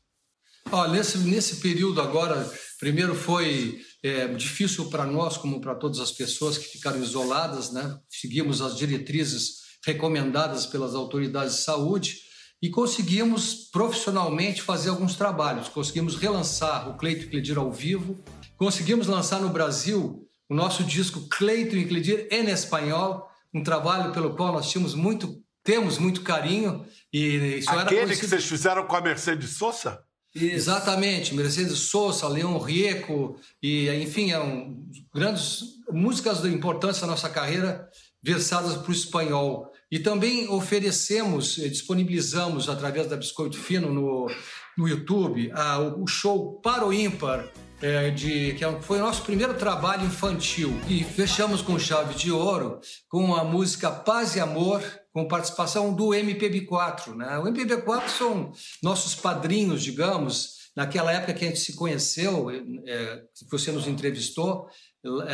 Olha, 0.71 0.93
nesse, 0.93 1.19
nesse 1.19 1.57
período 1.57 2.01
agora, 2.01 2.53
primeiro 2.79 3.15
foi 3.15 3.81
é, 4.03 4.27
difícil 4.29 4.89
para 4.89 5.05
nós, 5.05 5.37
como 5.37 5.61
para 5.61 5.75
todas 5.75 6.01
as 6.01 6.11
pessoas 6.11 6.59
que 6.59 6.67
ficaram 6.67 7.01
isoladas, 7.01 7.73
né? 7.73 7.99
Seguimos 8.09 8.61
as 8.61 8.77
diretrizes 8.77 9.67
recomendadas 9.85 10.67
pelas 10.67 10.95
autoridades 10.95 11.57
de 11.57 11.63
saúde 11.63 12.26
e 12.67 12.71
conseguimos 12.71 13.69
profissionalmente 13.71 14.61
fazer 14.61 14.89
alguns 14.89 15.15
trabalhos. 15.15 15.69
Conseguimos 15.69 16.17
relançar 16.17 16.91
o 16.91 16.95
Cleito 16.95 17.23
e 17.23 17.29
Cledir 17.29 17.57
ao 17.57 17.71
vivo, 17.71 18.19
conseguimos 18.57 19.07
lançar 19.07 19.41
no 19.41 19.51
Brasil 19.51 20.27
o 20.49 20.55
nosso 20.55 20.83
disco 20.83 21.29
Cleito 21.29 21.77
e 21.77 21.87
Cledir 21.87 22.27
em 22.29 22.51
espanhol, 22.51 23.31
um 23.55 23.63
trabalho 23.63 24.13
pelo 24.13 24.35
qual 24.35 24.53
nós 24.53 24.69
tínhamos 24.69 24.97
muito, 24.97 25.41
temos 25.63 25.97
muito 25.97 26.23
carinho. 26.23 26.85
E 27.13 27.59
isso 27.59 27.71
Aquele 27.71 28.01
era 28.01 28.17
que 28.17 28.27
vocês 28.27 28.45
fizeram 28.45 28.85
com 28.85 28.97
a 28.97 29.01
Mercedes 29.01 29.51
Sosa? 29.51 30.03
Exatamente, 30.35 31.37
Mercedes 31.37 31.79
Sosa, 31.79 32.27
Leão 32.27 32.59
Rieco, 32.59 33.39
e 33.63 33.89
enfim, 33.91 34.33
eram 34.33 34.77
grandes 35.15 35.61
músicas 35.89 36.43
de 36.43 36.49
importância 36.49 37.03
da 37.03 37.07
nossa 37.07 37.31
carreira 37.31 37.89
versadas 38.21 38.75
para 38.77 38.91
o 38.91 38.93
espanhol. 38.93 39.73
E 39.91 39.99
também 39.99 40.49
oferecemos, 40.49 41.59
eh, 41.59 41.69
disponibilizamos 41.69 42.69
através 42.69 43.07
da 43.07 43.17
Biscoito 43.17 43.57
Fino 43.57 43.93
no, 43.93 44.29
no 44.77 44.89
YouTube 44.89 45.51
a, 45.53 45.79
o 45.79 46.07
show 46.07 46.61
Para 46.61 46.85
o 46.85 46.93
Ímpar, 46.93 47.49
é, 47.81 48.11
de, 48.11 48.55
que 48.55 48.65
é 48.65 48.81
foi 48.81 48.99
o 48.99 49.03
nosso 49.03 49.23
primeiro 49.23 49.55
trabalho 49.55 50.05
infantil. 50.05 50.73
E 50.89 51.05
fechamos 51.05 51.63
com 51.63 51.79
chave 51.79 52.15
de 52.15 52.33
ouro 52.33 52.81
com 53.09 53.35
a 53.35 53.45
música 53.45 53.91
Paz 53.91 54.35
e 54.35 54.41
Amor, 54.41 54.83
com 55.13 55.29
participação 55.29 55.95
do 55.95 56.09
MPB4. 56.09 57.15
Né? 57.15 57.39
O 57.39 57.45
MPB4 57.45 58.09
são 58.09 58.53
nossos 58.83 59.15
padrinhos, 59.15 59.83
digamos, 59.83 60.57
naquela 60.75 61.13
época 61.13 61.33
que 61.33 61.45
a 61.45 61.49
gente 61.49 61.61
se 61.61 61.75
conheceu, 61.75 62.51
é, 62.51 63.23
você 63.51 63.73
nos 63.73 63.87
entrevistou, 63.87 64.69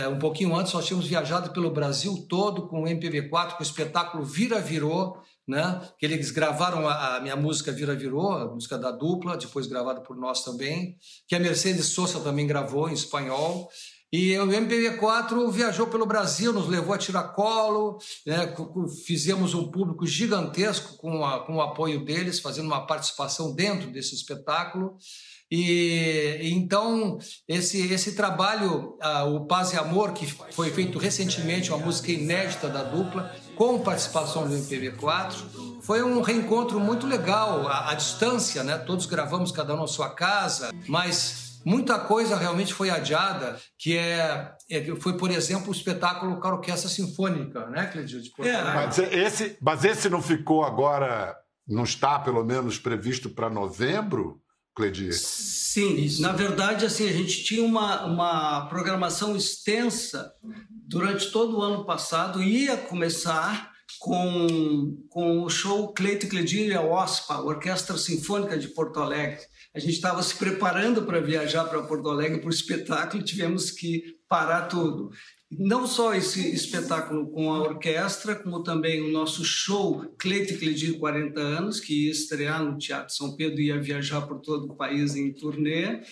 um 0.08 0.18
pouquinho 0.18 0.54
antes, 0.54 0.72
nós 0.72 0.86
tínhamos 0.86 1.06
viajado 1.06 1.50
pelo 1.50 1.70
Brasil 1.70 2.26
todo 2.28 2.68
com 2.68 2.82
o 2.82 2.86
MPB4, 2.86 3.52
com 3.52 3.60
o 3.60 3.62
espetáculo 3.62 4.24
Vira 4.24 4.60
Virou, 4.60 5.16
né? 5.46 5.80
que 5.98 6.06
eles 6.06 6.30
gravaram 6.30 6.86
a, 6.86 7.16
a, 7.16 7.20
minha 7.20 7.36
música 7.36 7.72
Vira 7.72 7.94
Virou, 7.94 8.32
a 8.32 8.46
música 8.52 8.78
da 8.78 8.90
dupla, 8.90 9.36
depois 9.36 9.66
gravada 9.66 10.00
por 10.00 10.16
nós 10.16 10.44
também, 10.44 10.96
que 11.26 11.34
a 11.34 11.40
Mercedes 11.40 11.86
Sosa 11.86 12.20
também 12.20 12.46
gravou 12.46 12.88
em 12.88 12.94
espanhol. 12.94 13.68
E 14.12 14.38
o 14.38 14.46
MPB4 14.46 15.50
viajou 15.50 15.86
pelo 15.86 16.04
Brasil, 16.04 16.52
nos 16.52 16.68
levou 16.68 16.94
a 16.94 16.98
tiracolo, 16.98 17.96
né? 18.26 18.54
fizemos 19.06 19.54
um 19.54 19.70
público 19.70 20.06
gigantesco 20.06 20.98
com, 20.98 21.24
a, 21.24 21.46
com 21.46 21.56
o 21.56 21.62
apoio 21.62 22.04
deles, 22.04 22.38
fazendo 22.38 22.66
uma 22.66 22.86
participação 22.86 23.54
dentro 23.54 23.90
desse 23.90 24.14
espetáculo. 24.14 24.98
E 25.50 26.40
então 26.42 27.18
esse 27.46 27.92
esse 27.92 28.14
trabalho, 28.14 28.96
uh, 29.02 29.34
o 29.34 29.46
Paz 29.46 29.72
e 29.72 29.76
Amor, 29.76 30.12
que 30.12 30.26
foi 30.26 30.70
feito 30.70 30.98
recentemente, 30.98 31.70
uma 31.70 31.78
música 31.78 32.10
inédita 32.10 32.68
da 32.68 32.82
dupla, 32.82 33.34
com 33.54 33.78
participação 33.80 34.48
do 34.48 34.54
MPB4, 34.54 35.80
foi 35.82 36.02
um 36.02 36.22
reencontro 36.22 36.80
muito 36.80 37.06
legal, 37.06 37.68
à, 37.68 37.90
à 37.90 37.94
distância, 37.94 38.64
né? 38.64 38.78
Todos 38.78 39.04
gravamos 39.04 39.52
cada 39.52 39.74
um 39.74 39.80
na 39.80 39.86
sua 39.86 40.08
casa, 40.08 40.70
mas 40.88 41.51
muita 41.64 41.98
coisa 41.98 42.36
realmente 42.36 42.72
foi 42.72 42.90
adiada, 42.90 43.58
que 43.78 43.96
é, 43.96 44.52
é 44.70 44.96
foi, 44.96 45.16
por 45.16 45.30
exemplo, 45.30 45.68
o 45.68 45.74
espetáculo 45.74 46.40
com 46.40 46.48
a 46.48 46.54
Orquestra 46.54 46.88
Sinfônica, 46.88 47.66
né, 47.66 47.86
Cledio? 47.86 48.20
É, 48.40 48.62
mas 48.62 48.98
esse, 48.98 49.56
mas 49.60 49.84
esse 49.84 50.08
não 50.08 50.22
ficou 50.22 50.64
agora, 50.64 51.36
não 51.66 51.84
está 51.84 52.18
pelo 52.18 52.44
menos 52.44 52.78
previsto 52.78 53.30
para 53.30 53.50
novembro? 53.50 54.40
Cledir? 54.74 55.12
Sim, 55.12 55.96
Isso. 55.96 56.22
na 56.22 56.32
verdade, 56.32 56.86
assim, 56.86 57.08
a 57.08 57.12
gente 57.12 57.44
tinha 57.44 57.62
uma, 57.62 58.06
uma 58.06 58.66
programação 58.66 59.36
extensa 59.36 60.32
durante 60.70 61.30
todo 61.30 61.58
o 61.58 61.62
ano 61.62 61.84
passado, 61.84 62.42
ia 62.42 62.76
começar 62.76 63.70
com, 63.98 65.06
com 65.10 65.42
o 65.42 65.50
show 65.50 65.92
Cleito 65.92 66.26
Cledir 66.26 66.68
e 66.68 66.74
a 66.74 66.82
OSPA, 66.82 67.40
Orquestra 67.40 67.96
Sinfônica 67.98 68.58
de 68.58 68.68
Porto 68.68 69.00
Alegre. 69.00 69.40
A 69.74 69.78
gente 69.78 69.94
estava 69.94 70.22
se 70.22 70.34
preparando 70.34 71.02
para 71.02 71.20
viajar 71.20 71.64
para 71.64 71.82
Porto 71.82 72.10
Alegre 72.10 72.40
para 72.40 72.48
o 72.48 72.52
espetáculo 72.52 73.22
e 73.22 73.24
tivemos 73.24 73.70
que 73.70 74.16
parar 74.28 74.68
tudo. 74.68 75.10
Não 75.50 75.86
só 75.86 76.14
esse 76.14 76.54
espetáculo 76.54 77.30
com 77.30 77.52
a 77.52 77.60
orquestra, 77.60 78.34
como 78.34 78.62
também 78.62 79.00
o 79.00 79.10
nosso 79.10 79.44
show 79.44 80.04
Cleito 80.18 80.58
Cledir 80.58 80.98
40 80.98 81.40
anos, 81.40 81.80
que 81.80 82.06
ia 82.06 82.10
estrear 82.10 82.62
no 82.62 82.76
Teatro 82.76 83.14
São 83.14 83.36
Pedro 83.36 83.60
e 83.60 83.66
ia 83.66 83.80
viajar 83.80 84.22
por 84.22 84.40
todo 84.40 84.72
o 84.72 84.76
país 84.76 85.14
em 85.14 85.32
turnê. 85.32 86.02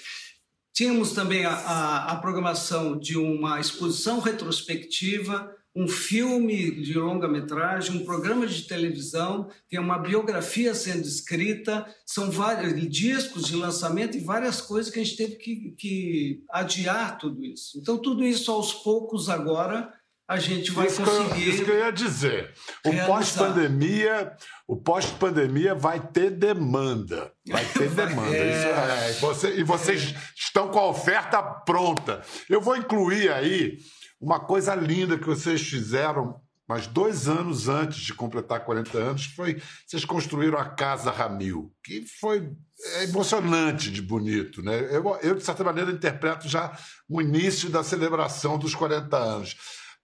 Tínhamos 0.74 1.12
também 1.12 1.44
a, 1.44 1.52
a, 1.52 2.12
a 2.12 2.16
programação 2.16 2.98
de 2.98 3.18
uma 3.18 3.60
exposição 3.60 4.20
retrospectiva 4.20 5.54
um 5.74 5.86
filme 5.86 6.82
de 6.82 6.94
longa-metragem, 6.94 7.96
um 7.96 8.04
programa 8.04 8.46
de 8.46 8.62
televisão, 8.62 9.48
tem 9.68 9.78
uma 9.78 9.98
biografia 9.98 10.74
sendo 10.74 11.06
escrita, 11.06 11.86
são 12.04 12.30
vários 12.30 12.74
discos 12.90 13.46
de 13.46 13.54
lançamento 13.54 14.16
e 14.16 14.24
várias 14.24 14.60
coisas 14.60 14.92
que 14.92 14.98
a 14.98 15.04
gente 15.04 15.16
teve 15.16 15.36
que, 15.36 15.74
que 15.78 16.44
adiar 16.50 17.18
tudo 17.18 17.44
isso. 17.44 17.78
Então, 17.78 17.96
tudo 17.96 18.24
isso 18.24 18.50
aos 18.50 18.72
poucos 18.72 19.28
agora 19.28 19.92
a 20.30 20.38
gente 20.38 20.70
vai 20.70 20.86
isso 20.86 21.02
conseguir. 21.02 21.34
Que 21.34 21.48
eu, 21.48 21.54
isso 21.54 21.64
que 21.64 21.70
eu 21.72 21.78
ia 21.78 21.90
dizer. 21.90 22.54
O 22.84 23.06
pós-pandemia, 23.06 24.32
o 24.66 24.76
pós-pandemia 24.76 25.74
vai 25.74 25.98
ter 25.98 26.30
demanda. 26.30 27.32
Vai 27.48 27.64
ter 27.64 27.90
demanda. 27.94 28.36
É. 28.36 29.10
É. 29.10 29.12
Você, 29.14 29.56
e 29.56 29.64
vocês 29.64 30.14
estão 30.36 30.68
com 30.68 30.78
a 30.78 30.88
oferta 30.88 31.42
pronta. 31.42 32.22
Eu 32.48 32.60
vou 32.60 32.76
incluir 32.76 33.32
aí 33.32 33.78
uma 34.20 34.38
coisa 34.38 34.74
linda 34.74 35.18
que 35.18 35.26
vocês 35.26 35.62
fizeram, 35.62 36.40
mas 36.68 36.86
dois 36.86 37.26
anos 37.26 37.68
antes 37.68 38.00
de 38.00 38.14
completar 38.14 38.64
40 38.64 38.98
anos, 38.98 39.24
foi 39.24 39.60
vocês 39.86 40.04
construíram 40.04 40.58
a 40.58 40.64
Casa 40.66 41.10
Ramil, 41.10 41.72
que 41.82 42.04
foi 42.20 42.52
é 42.96 43.04
emocionante 43.04 43.90
de 43.90 44.00
bonito. 44.00 44.62
Né? 44.62 44.94
Eu, 44.94 45.18
eu, 45.22 45.34
de 45.34 45.44
certa 45.44 45.64
maneira, 45.64 45.90
interpreto 45.90 46.48
já 46.48 46.76
o 47.08 47.20
início 47.20 47.68
da 47.68 47.82
celebração 47.82 48.58
dos 48.58 48.74
40 48.74 49.16
anos. 49.16 49.56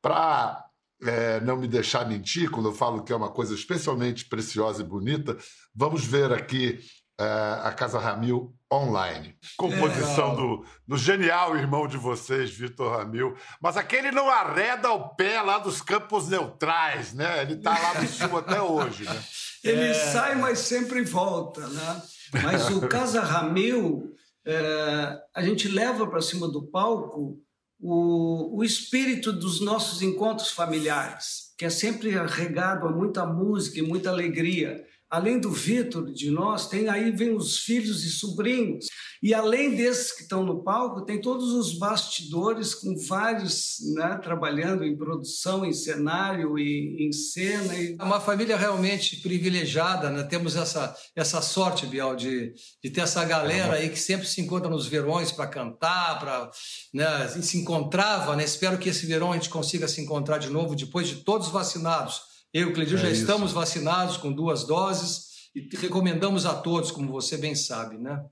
Para 0.03 0.65
é, 1.03 1.41
não 1.41 1.57
me 1.57 1.69
deixar 1.69 2.09
mentir, 2.09 2.51
quando 2.51 2.69
eu 2.69 2.75
falo 2.75 3.03
que 3.03 3.13
é 3.13 3.17
uma 3.17 3.31
coisa 3.31 3.55
especialmente 3.55 4.27
preciosa 4.27 4.83
e 4.83 4.87
bonita, 4.87 5.37
vamos 5.75 6.05
ver 6.05 6.33
aqui 6.33 6.81
a 7.19 7.73
Casa 7.73 7.99
Ramil 7.99 8.55
online. 8.73 9.35
Composição 9.57 10.35
do, 10.35 10.65
do, 10.87 10.99
genial 10.99 11.57
irmão 11.57 11.87
de 11.87 11.97
vocês, 11.97 12.51
Vitor 12.51 12.99
Ramil. 12.99 13.35
Mas 13.61 13.77
aquele 13.77 14.11
não 14.11 14.29
arreda 14.29 14.91
o 14.91 15.11
pé 15.11 15.41
lá 15.41 15.59
dos 15.59 15.81
campos 15.81 16.29
neutrais, 16.29 17.15
né? 17.15 17.43
Ele 17.43 17.55
está 17.55 17.79
lá 17.79 18.01
no 18.01 18.09
sul 18.09 18.37
até 18.39 18.61
hoje, 18.61 19.05
né? 19.05 19.23
Ele 19.65 19.85
é... 19.85 19.95
sai, 19.95 20.35
mas 20.35 20.59
sempre 20.59 21.03
volta, 21.03 21.67
né? 21.69 22.03
Mas 22.43 22.69
o 22.71 22.83
Casa 22.89 23.21
Ramil, 23.21 24.15
é, 24.45 25.19
a 25.35 25.43
gente 25.43 25.69
leva 25.69 26.07
para 26.07 26.21
cima 26.21 26.49
do 26.49 26.67
palco 26.67 27.41
o, 27.81 28.59
o 28.59 28.65
espírito 28.65 29.33
dos 29.33 29.61
nossos 29.61 30.03
encontros 30.03 30.51
familiares, 30.51 31.55
que 31.57 31.65
é 31.65 31.71
sempre 31.71 32.11
regado 32.27 32.87
a 32.87 32.93
muita 32.93 33.25
música 33.25 33.79
e 33.79 33.83
muita 33.83 34.11
alegria 34.11 34.85
além 35.17 35.39
do 35.39 35.51
Vitor 35.51 36.13
de 36.13 36.31
nós, 36.31 36.69
tem 36.69 36.89
aí 36.89 37.11
vem 37.11 37.35
os 37.35 37.59
filhos 37.61 38.05
e 38.05 38.11
sobrinhos. 38.11 38.87
E 39.23 39.33
além 39.33 39.75
desses 39.75 40.13
que 40.13 40.23
estão 40.23 40.45
no 40.45 40.63
palco, 40.63 41.07
tem 41.07 41.21
todos 41.21 41.53
os 41.53 41.79
bastidores 41.79 42.75
com 42.75 42.95
vários 43.09 43.79
né, 43.95 44.21
trabalhando 44.23 44.85
em 44.85 44.95
produção, 44.95 45.65
em 45.65 45.73
cenário 45.73 46.59
e 46.59 47.07
em 47.07 47.13
cena. 47.13 47.75
E... 47.75 47.97
É 47.99 48.05
uma 48.05 48.21
família 48.21 48.59
realmente 48.59 49.17
privilegiada, 49.17 50.11
né? 50.11 50.23
Temos 50.23 50.55
essa, 50.55 50.95
essa 51.17 51.41
sorte, 51.41 51.87
Bial, 51.87 52.15
de, 52.15 52.53
de 52.85 52.91
ter 52.91 53.01
essa 53.01 53.25
galera 53.25 53.77
aí 53.77 53.89
que 53.89 53.99
sempre 53.99 54.27
se 54.27 54.43
encontra 54.43 54.69
nos 54.69 54.87
verões 54.87 55.33
para 55.33 55.47
cantar, 55.47 56.19
para 56.19 56.51
né, 56.93 57.29
se 57.29 57.57
encontrava, 57.57 58.37
né? 58.37 58.45
Espero 58.45 58.77
que 58.77 58.91
esse 58.91 59.07
verão 59.07 59.33
a 59.33 59.35
gente 59.35 59.49
consiga 59.49 59.89
se 59.89 60.03
encontrar 60.03 60.37
de 60.37 60.51
novo 60.51 60.77
depois 60.77 61.09
de 61.09 61.17
todos 61.17 61.49
vacinados 61.49 62.36
eu 62.53 62.69
e 62.69 62.71
o 62.71 62.75
Cleidir 62.75 62.99
é 62.99 63.03
já 63.03 63.11
isso. 63.11 63.21
estamos 63.23 63.53
vacinados 63.53 64.17
com 64.17 64.33
duas 64.33 64.65
doses 64.65 65.51
e 65.55 65.69
recomendamos 65.77 66.47
a 66.47 66.55
todos, 66.55 66.91
como 66.91 67.13
você 67.13 67.37
bem 67.37 67.55
sabe, 67.55 67.99
né? 67.99 68.25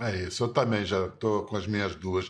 É 0.00 0.24
isso, 0.24 0.44
eu 0.44 0.48
também 0.52 0.84
já 0.84 1.06
estou 1.06 1.44
com 1.44 1.56
as 1.56 1.66
minhas 1.66 1.94
duas. 1.94 2.28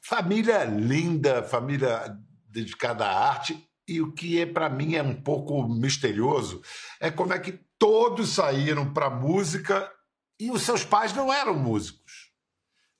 Família 0.00 0.64
linda, 0.64 1.42
família 1.42 2.16
dedicada 2.48 3.06
à 3.06 3.28
arte, 3.28 3.68
e 3.86 4.00
o 4.00 4.12
que 4.12 4.40
é 4.40 4.46
para 4.46 4.68
mim 4.68 4.94
é 4.94 5.02
um 5.02 5.14
pouco 5.14 5.66
misterioso 5.68 6.62
é 7.00 7.10
como 7.10 7.32
é 7.32 7.38
que 7.38 7.58
todos 7.78 8.30
saíram 8.30 8.92
para 8.92 9.10
música 9.10 9.90
e 10.38 10.50
os 10.50 10.62
seus 10.62 10.84
pais 10.84 11.12
não 11.12 11.32
eram 11.32 11.54
músicos. 11.54 12.30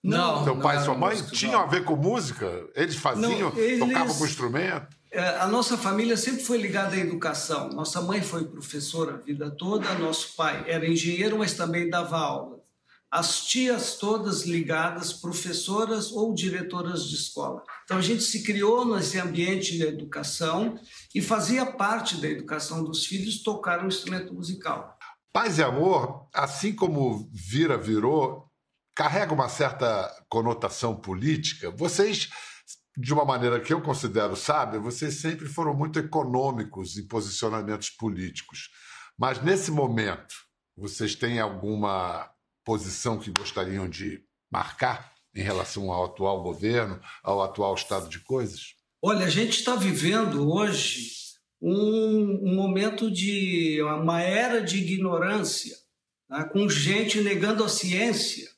Não. 0.02 0.42
Seu 0.42 0.58
pai 0.58 0.78
e 0.78 0.84
sua 0.84 0.96
mãe 0.96 1.16
tinham 1.26 1.60
não. 1.60 1.62
a 1.62 1.66
ver 1.66 1.84
com 1.84 1.94
música? 1.94 2.68
Eles 2.74 2.96
faziam, 2.96 3.50
não, 3.50 3.58
eles... 3.58 3.78
tocavam 3.78 4.18
com 4.18 4.26
instrumento? 4.26 4.96
É, 5.12 5.40
a 5.40 5.46
nossa 5.46 5.76
família 5.76 6.16
sempre 6.16 6.42
foi 6.42 6.56
ligada 6.56 6.96
à 6.96 6.98
educação. 6.98 7.68
Nossa 7.68 8.00
mãe 8.00 8.22
foi 8.22 8.46
professora 8.46 9.12
a 9.12 9.16
vida 9.18 9.50
toda, 9.50 9.92
nosso 9.98 10.34
pai 10.34 10.64
era 10.66 10.88
engenheiro, 10.88 11.38
mas 11.38 11.52
também 11.52 11.90
dava 11.90 12.16
aula. 12.16 12.62
As 13.10 13.44
tias 13.44 13.96
todas 13.96 14.44
ligadas, 14.44 15.12
professoras 15.12 16.10
ou 16.12 16.32
diretoras 16.32 17.04
de 17.04 17.14
escola. 17.14 17.62
Então 17.84 17.98
a 17.98 18.00
gente 18.00 18.22
se 18.22 18.42
criou 18.42 18.86
nesse 18.86 19.18
ambiente 19.20 19.76
de 19.76 19.82
educação 19.82 20.78
e 21.14 21.20
fazia 21.20 21.66
parte 21.66 22.16
da 22.16 22.28
educação 22.28 22.82
dos 22.82 23.04
filhos 23.04 23.42
tocar 23.42 23.84
um 23.84 23.88
instrumento 23.88 24.32
musical. 24.32 24.96
Paz 25.30 25.58
e 25.58 25.62
amor, 25.62 26.26
assim 26.32 26.74
como 26.74 27.28
vira 27.34 27.76
virou, 27.76 28.50
carrega 28.94 29.34
uma 29.34 29.50
certa 29.50 30.10
conotação 30.30 30.96
política. 30.96 31.70
Vocês 31.70 32.30
de 32.96 33.12
uma 33.12 33.24
maneira 33.24 33.60
que 33.60 33.72
eu 33.72 33.80
considero 33.80 34.36
sábia, 34.36 34.78
vocês 34.78 35.14
sempre 35.14 35.46
foram 35.46 35.74
muito 35.74 35.98
econômicos 35.98 36.98
em 36.98 37.06
posicionamentos 37.06 37.90
políticos. 37.90 38.70
Mas 39.18 39.42
nesse 39.42 39.70
momento, 39.70 40.34
vocês 40.76 41.14
têm 41.14 41.40
alguma 41.40 42.30
posição 42.64 43.18
que 43.18 43.30
gostariam 43.30 43.88
de 43.88 44.22
marcar 44.50 45.12
em 45.34 45.42
relação 45.42 45.90
ao 45.90 46.04
atual 46.04 46.42
governo, 46.42 47.00
ao 47.22 47.42
atual 47.42 47.74
estado 47.74 48.08
de 48.08 48.20
coisas? 48.20 48.74
Olha, 49.00 49.26
a 49.26 49.30
gente 49.30 49.58
está 49.58 49.74
vivendo 49.74 50.50
hoje 50.50 51.10
um, 51.60 52.54
momento 52.54 53.10
de 53.10 53.80
uma 53.82 54.20
era 54.20 54.60
de 54.60 54.78
ignorância, 54.78 55.76
né? 56.28 56.44
com 56.52 56.68
gente 56.68 57.20
negando 57.20 57.64
a 57.64 57.68
ciência 57.68 58.51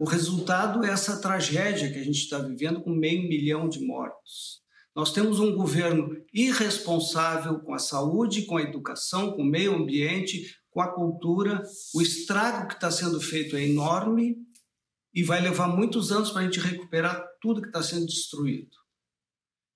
o 0.00 0.06
resultado 0.06 0.82
é 0.82 0.88
essa 0.88 1.20
tragédia 1.20 1.92
que 1.92 1.98
a 1.98 2.02
gente 2.02 2.20
está 2.20 2.38
vivendo 2.38 2.80
com 2.80 2.88
meio 2.88 3.28
milhão 3.28 3.68
de 3.68 3.84
mortos. 3.84 4.62
Nós 4.96 5.12
temos 5.12 5.38
um 5.38 5.54
governo 5.54 6.16
irresponsável 6.32 7.60
com 7.60 7.74
a 7.74 7.78
saúde, 7.78 8.46
com 8.46 8.56
a 8.56 8.62
educação, 8.62 9.32
com 9.32 9.42
o 9.42 9.44
meio 9.46 9.74
ambiente, 9.74 10.56
com 10.70 10.80
a 10.80 10.90
cultura. 10.90 11.62
O 11.94 12.00
estrago 12.00 12.68
que 12.68 12.74
está 12.76 12.90
sendo 12.90 13.20
feito 13.20 13.54
é 13.56 13.66
enorme 13.66 14.38
e 15.12 15.22
vai 15.22 15.38
levar 15.42 15.68
muitos 15.68 16.10
anos 16.10 16.30
para 16.30 16.40
a 16.40 16.44
gente 16.44 16.60
recuperar 16.60 17.22
tudo 17.38 17.60
que 17.60 17.68
está 17.68 17.82
sendo 17.82 18.06
destruído. 18.06 18.74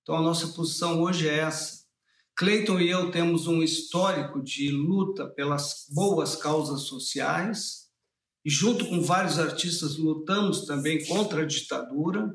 Então, 0.01 0.17
a 0.17 0.23
nossa 0.23 0.49
posição 0.49 1.03
hoje 1.03 1.29
é 1.29 1.41
essa. 1.41 1.85
Cleiton 2.35 2.81
e 2.81 2.89
eu 2.89 3.11
temos 3.11 3.47
um 3.47 3.63
histórico 3.63 4.43
de 4.43 4.71
luta 4.71 5.29
pelas 5.29 5.85
boas 5.93 6.35
causas 6.35 6.85
sociais 6.85 7.84
e 8.45 8.51
junto 8.51 8.87
com 8.87 9.01
vários 9.01 9.39
artistas 9.39 9.97
lutamos 9.97 10.67
também 10.67 11.05
contra 11.07 11.43
a 11.43 11.47
ditadura, 11.47 12.29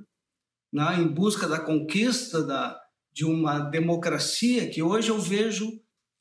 né, 0.73 0.99
em 0.99 1.07
busca 1.07 1.47
da 1.47 1.59
conquista 1.59 2.43
da, 2.43 2.79
de 3.13 3.25
uma 3.25 3.59
democracia 3.59 4.69
que 4.69 4.81
hoje 4.81 5.09
eu 5.09 5.19
vejo 5.19 5.69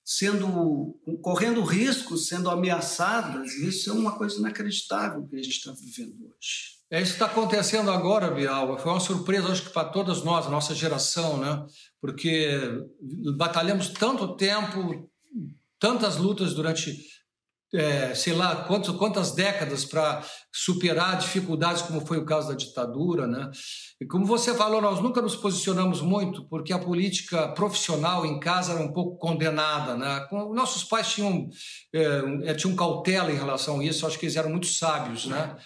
sendo 0.04 0.98
correndo 1.20 1.62
riscos, 1.62 2.28
sendo 2.28 2.50
ameaçadas. 2.50 3.52
Isso 3.56 3.90
é 3.90 3.92
uma 3.92 4.16
coisa 4.16 4.38
inacreditável 4.38 5.26
que 5.28 5.36
a 5.36 5.42
gente 5.42 5.58
está 5.58 5.72
vivendo 5.72 6.14
hoje. 6.24 6.78
É 6.90 7.02
isso 7.02 7.12
que 7.12 7.22
está 7.22 7.26
acontecendo 7.26 7.90
agora, 7.90 8.30
Bial. 8.30 8.78
Foi 8.78 8.90
uma 8.90 9.00
surpresa, 9.00 9.52
acho 9.52 9.64
que 9.64 9.70
para 9.70 9.90
todas 9.90 10.24
nós, 10.24 10.46
a 10.46 10.50
nossa 10.50 10.74
geração, 10.74 11.36
né? 11.36 11.66
Porque 12.00 12.58
batalhamos 13.36 13.88
tanto 13.90 14.34
tempo, 14.36 15.10
tantas 15.78 16.16
lutas 16.16 16.54
durante 16.54 16.96
é, 17.74 18.14
sei 18.14 18.32
lá, 18.32 18.64
quantos, 18.64 18.96
quantas 18.96 19.32
décadas 19.32 19.84
para 19.84 20.24
superar 20.52 21.18
dificuldades, 21.18 21.82
como 21.82 22.04
foi 22.04 22.18
o 22.18 22.24
caso 22.24 22.48
da 22.48 22.54
ditadura. 22.54 23.26
Né? 23.26 23.50
E 24.00 24.06
como 24.06 24.24
você 24.24 24.54
falou, 24.54 24.80
nós 24.80 25.00
nunca 25.00 25.20
nos 25.20 25.36
posicionamos 25.36 26.00
muito, 26.00 26.48
porque 26.48 26.72
a 26.72 26.78
política 26.78 27.48
profissional 27.48 28.24
em 28.24 28.40
casa 28.40 28.72
era 28.72 28.82
um 28.82 28.92
pouco 28.92 29.18
condenada. 29.18 29.96
Né? 29.96 30.26
Nossos 30.54 30.84
pais 30.84 31.08
tinham, 31.08 31.48
é, 31.94 32.50
é, 32.50 32.54
tinham 32.54 32.74
cautela 32.74 33.30
em 33.30 33.36
relação 33.36 33.80
a 33.80 33.84
isso, 33.84 34.06
acho 34.06 34.18
que 34.18 34.26
eles 34.26 34.36
eram 34.36 34.50
muito 34.50 34.66
sábios. 34.66 35.26
Né? 35.26 35.56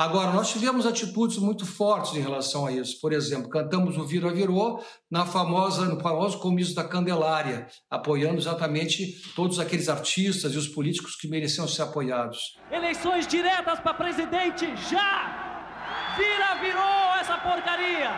Agora, 0.00 0.32
nós 0.32 0.50
tivemos 0.50 0.86
atitudes 0.86 1.36
muito 1.36 1.66
fortes 1.66 2.14
em 2.14 2.22
relação 2.22 2.66
a 2.66 2.72
isso. 2.72 2.98
Por 3.02 3.12
exemplo, 3.12 3.50
cantamos 3.50 3.98
o 3.98 4.06
Vira 4.06 4.32
Virou 4.32 4.82
na 5.10 5.26
famosa, 5.26 5.84
no 5.84 6.00
famoso 6.00 6.38
comício 6.38 6.74
da 6.74 6.82
Candelária, 6.82 7.66
apoiando 7.90 8.38
exatamente 8.38 9.20
todos 9.36 9.60
aqueles 9.60 9.90
artistas 9.90 10.54
e 10.54 10.56
os 10.56 10.68
políticos 10.68 11.16
que 11.16 11.28
mereciam 11.28 11.68
ser 11.68 11.82
apoiados. 11.82 12.56
Eleições 12.70 13.26
diretas 13.26 13.78
para 13.80 13.92
presidente 13.92 14.74
já! 14.88 16.16
Vira 16.16 16.54
virou 16.62 17.14
essa 17.20 17.36
porcaria! 17.36 18.10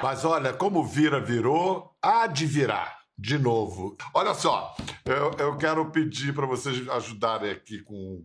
Mas 0.00 0.24
olha, 0.24 0.52
como 0.52 0.84
vira 0.86 1.20
virou, 1.20 1.96
há 2.00 2.28
de 2.28 2.46
virar 2.46 2.96
de 3.18 3.40
novo. 3.40 3.96
Olha 4.14 4.34
só, 4.34 4.72
eu, 5.04 5.32
eu 5.36 5.56
quero 5.56 5.90
pedir 5.90 6.32
para 6.32 6.46
vocês 6.46 6.88
ajudarem 6.88 7.50
aqui 7.50 7.82
com 7.82 8.22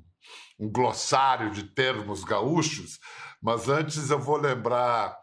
um 0.60 0.70
glossário 0.70 1.52
de 1.52 1.63
termos 1.63 2.24
gaúchos, 2.24 3.00
mas 3.42 3.70
antes 3.70 4.10
eu 4.10 4.20
vou 4.20 4.38
lembrar 4.38 5.18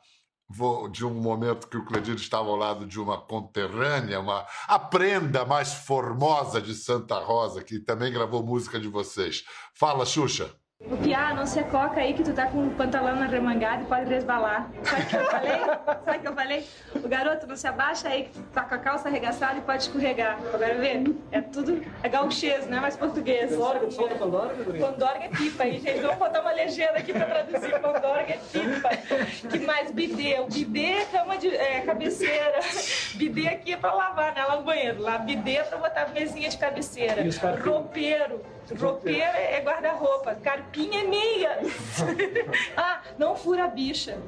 vou, 0.49 0.89
de 0.89 1.05
um 1.05 1.15
momento 1.15 1.69
que 1.69 1.77
o 1.77 1.85
Cledir 1.85 2.15
estava 2.15 2.49
ao 2.49 2.57
lado 2.57 2.87
de 2.87 3.01
uma 3.01 3.21
conterrânea, 3.21 4.21
uma 4.21 4.47
a 4.67 4.79
prenda 4.79 5.45
mais 5.45 5.73
formosa 5.73 6.61
de 6.61 6.75
Santa 6.75 7.19
Rosa, 7.19 7.63
que 7.63 7.79
também 7.79 8.13
gravou 8.13 8.43
música 8.43 8.79
de 8.79 8.89
vocês. 8.89 9.45
Fala, 9.75 10.07
Xuxa. 10.07 10.55
O 10.85 10.97
Piá, 10.99 11.33
não 11.35 11.47
se 11.47 11.63
coca 11.65 12.01
aí 12.01 12.13
que 12.13 12.23
tu 12.23 12.35
tá 12.35 12.47
com 12.47 12.67
o 12.67 12.71
pantalão 12.71 13.21
arremangado 13.21 13.83
e 13.83 13.87
pode 13.87 14.11
resbalar. 14.11 14.71
Sabe 14.85 15.03
o 15.03 15.07
que 15.07 15.17
eu 15.17 15.25
falei? 15.25 15.59
Sabe 16.05 16.19
o 16.19 16.21
que 16.21 16.29
eu 16.29 16.35
falei? 16.35 16.67
O 16.95 17.09
garoto, 17.09 17.47
não 17.47 17.57
se 17.57 17.67
abaixa 17.67 18.09
aí 18.09 18.25
que 18.25 18.31
tu 18.31 18.43
tá 18.53 18.63
com 18.63 18.75
a 18.75 18.79
calça 18.79 19.09
arregaçada 19.09 19.59
e 19.59 19.63
pode 19.63 19.83
escorregar. 19.85 20.39
Agora 20.53 20.75
vê, 20.75 21.03
é 21.33 21.41
tudo, 21.41 21.83
é 22.03 22.09
gauchês, 22.11 22.69
não 22.69 22.77
é 22.77 22.81
mais 22.81 22.95
português. 22.95 23.51
Pandorga, 23.51 23.87
tu 23.87 23.95
fala 23.97 24.09
pandorga, 24.11 24.65
Pandorga 24.79 25.25
é 25.25 25.29
pipa 25.29 25.63
aí, 25.65 25.81
gente. 25.81 26.01
Vamos 26.01 26.19
botar 26.19 26.41
uma 26.43 26.53
legenda 26.53 26.99
aqui 26.99 27.13
pra 27.13 27.25
traduzir. 27.25 27.81
Pandorga 27.81 28.35
é 28.35 28.41
pipa. 28.53 29.49
Que 29.49 29.59
mais? 29.61 29.91
Bidê. 29.91 30.41
O 30.41 30.47
bidê 30.47 30.93
é 30.93 31.05
cama 31.07 31.39
de 31.39 31.57
é, 31.57 31.81
cabeceira. 31.81 32.61
Bidê 33.15 33.49
aqui 33.49 33.73
é 33.73 33.77
pra 33.77 33.95
lavar, 33.95 34.35
né? 34.35 34.45
Lá 34.45 34.57
no 34.57 34.63
banheiro. 34.63 35.01
Lá, 35.01 35.17
bidê 35.17 35.57
é 35.57 35.63
pra 35.63 35.79
botar 35.79 36.09
mesinha 36.09 36.51
de 36.51 36.59
cabeceira. 36.59 37.25
Roupeiro. 37.65 38.56
Roupeiro 38.75 39.21
é 39.21 39.61
guarda-roupa. 39.61 40.35
Carpinha 40.37 41.03
é 41.03 41.07
meia. 41.07 41.59
ah, 42.77 43.01
não 43.19 43.37
fura 43.37 43.69
bicha. 43.69 44.19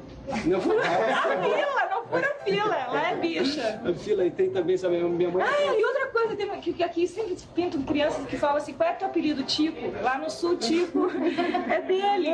Não 0.45 0.61
fura 0.61 0.81
a 0.81 1.43
fila, 1.43 1.89
não 1.89 2.05
fura 2.07 2.35
fila. 2.43 2.87
Lá 2.87 3.11
é 3.11 3.15
bicha. 3.15 3.81
A 3.83 3.93
fila 3.93 4.25
e 4.25 4.31
tem 4.31 4.49
também, 4.49 4.77
sabe, 4.77 4.97
minha 5.03 5.29
mãe... 5.29 5.43
Ah, 5.43 5.75
e 5.75 5.83
outra 5.83 6.07
coisa, 6.07 6.35
tem, 6.35 6.61
que, 6.61 6.73
que 6.73 6.83
aqui 6.83 7.07
sempre 7.07 7.37
pintam 7.53 7.81
crianças 7.81 8.25
que 8.27 8.37
falam 8.37 8.57
assim, 8.57 8.73
qual 8.73 8.89
é 8.89 8.93
teu 8.93 9.07
apelido, 9.07 9.43
Tico? 9.43 9.91
Lá 10.01 10.17
no 10.17 10.29
sul, 10.29 10.57
Tico 10.57 11.09
é 11.69 11.81
dele. 11.81 12.29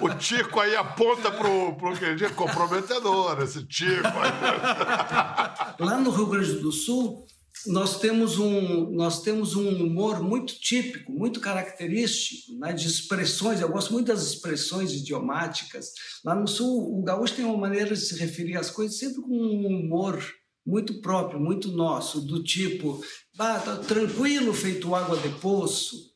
o 0.00 0.08
Tico 0.14 0.58
aí 0.60 0.74
aponta 0.74 1.30
pro, 1.30 1.74
pro 1.74 1.96
que 1.96 2.24
é 2.24 2.28
comprometedor, 2.30 3.40
esse 3.42 3.64
Tico. 3.66 4.02
Lá 5.78 5.98
no 5.98 6.10
Rio 6.10 6.26
Grande 6.26 6.54
do 6.54 6.72
Sul, 6.72 7.26
nós 7.66 7.98
temos 7.98 8.38
um 8.38 8.90
nós 8.90 9.22
temos 9.22 9.56
um 9.56 9.68
humor 9.84 10.22
muito 10.22 10.58
típico, 10.58 11.12
muito 11.12 11.40
característico, 11.40 12.58
né, 12.58 12.72
de 12.72 12.86
expressões. 12.86 13.60
Eu 13.60 13.68
gosto 13.68 13.92
muito 13.92 14.08
das 14.08 14.26
expressões 14.26 14.92
idiomáticas. 14.92 15.92
Lá 16.24 16.34
no 16.34 16.46
sul, 16.46 16.98
o 16.98 17.02
gaúcho 17.02 17.34
tem 17.34 17.44
uma 17.44 17.56
maneira 17.56 17.94
de 17.94 18.00
se 18.00 18.18
referir 18.18 18.56
às 18.56 18.70
coisas 18.70 18.98
sempre 18.98 19.22
com 19.22 19.36
um 19.36 19.66
humor 19.66 20.22
muito 20.66 21.00
próprio, 21.00 21.40
muito 21.40 21.70
nosso, 21.70 22.20
do 22.20 22.42
tipo, 22.42 23.00
ah, 23.38 23.60
tá 23.60 23.76
tranquilo, 23.76 24.52
feito 24.52 24.94
água 24.94 25.16
de 25.16 25.28
poço. 25.40 26.15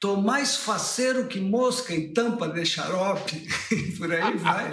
Tô 0.00 0.16
mais 0.16 0.56
faceiro 0.56 1.26
que 1.26 1.40
mosca 1.40 1.92
em 1.92 2.12
tampa 2.12 2.48
de 2.48 2.64
xarope. 2.64 3.48
Por 3.98 4.12
aí 4.12 4.36
vai. 4.36 4.70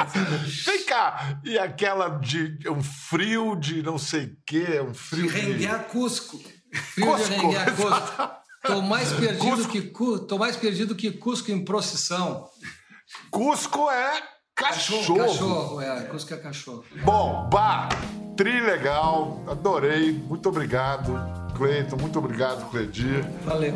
Vem 0.66 0.86
cá! 0.86 1.40
E 1.44 1.58
aquela 1.58 2.10
de 2.10 2.60
um 2.70 2.82
frio 2.82 3.56
de 3.56 3.82
não 3.82 3.98
sei 3.98 4.26
o 4.26 4.38
quê, 4.46 4.80
um 4.88 4.94
frio 4.94 5.28
de... 5.28 5.36
Renguear. 5.36 5.86
Cusco. 5.86 6.40
Frio 6.72 7.08
Cusco. 7.08 7.28
de 7.28 7.36
renguear 7.36 7.76
Cusco. 7.76 8.46
Tô 8.68 8.82
mais, 8.82 9.12
perdido 9.14 9.68
que, 9.68 9.82
tô 10.28 10.38
mais 10.38 10.56
perdido 10.56 10.96
que 10.96 11.12
Cusco 11.12 11.52
em 11.52 11.64
procissão. 11.66 12.48
Cusco 13.32 13.90
é 13.90 14.22
cachorro. 14.56 15.18
Cachorro, 15.18 15.82
é. 15.82 16.04
Cusco 16.04 16.34
é 16.34 16.38
cachorro. 16.38 16.86
Bom, 17.04 17.50
Bah, 17.52 17.90
tri 18.38 18.62
legal, 18.62 19.44
adorei. 19.48 20.12
Muito 20.14 20.50
obrigado, 20.50 21.14
Cleiton. 21.58 21.98
Muito 21.98 22.20
obrigado, 22.20 22.70
Cledir. 22.70 23.24
Valeu. 23.44 23.76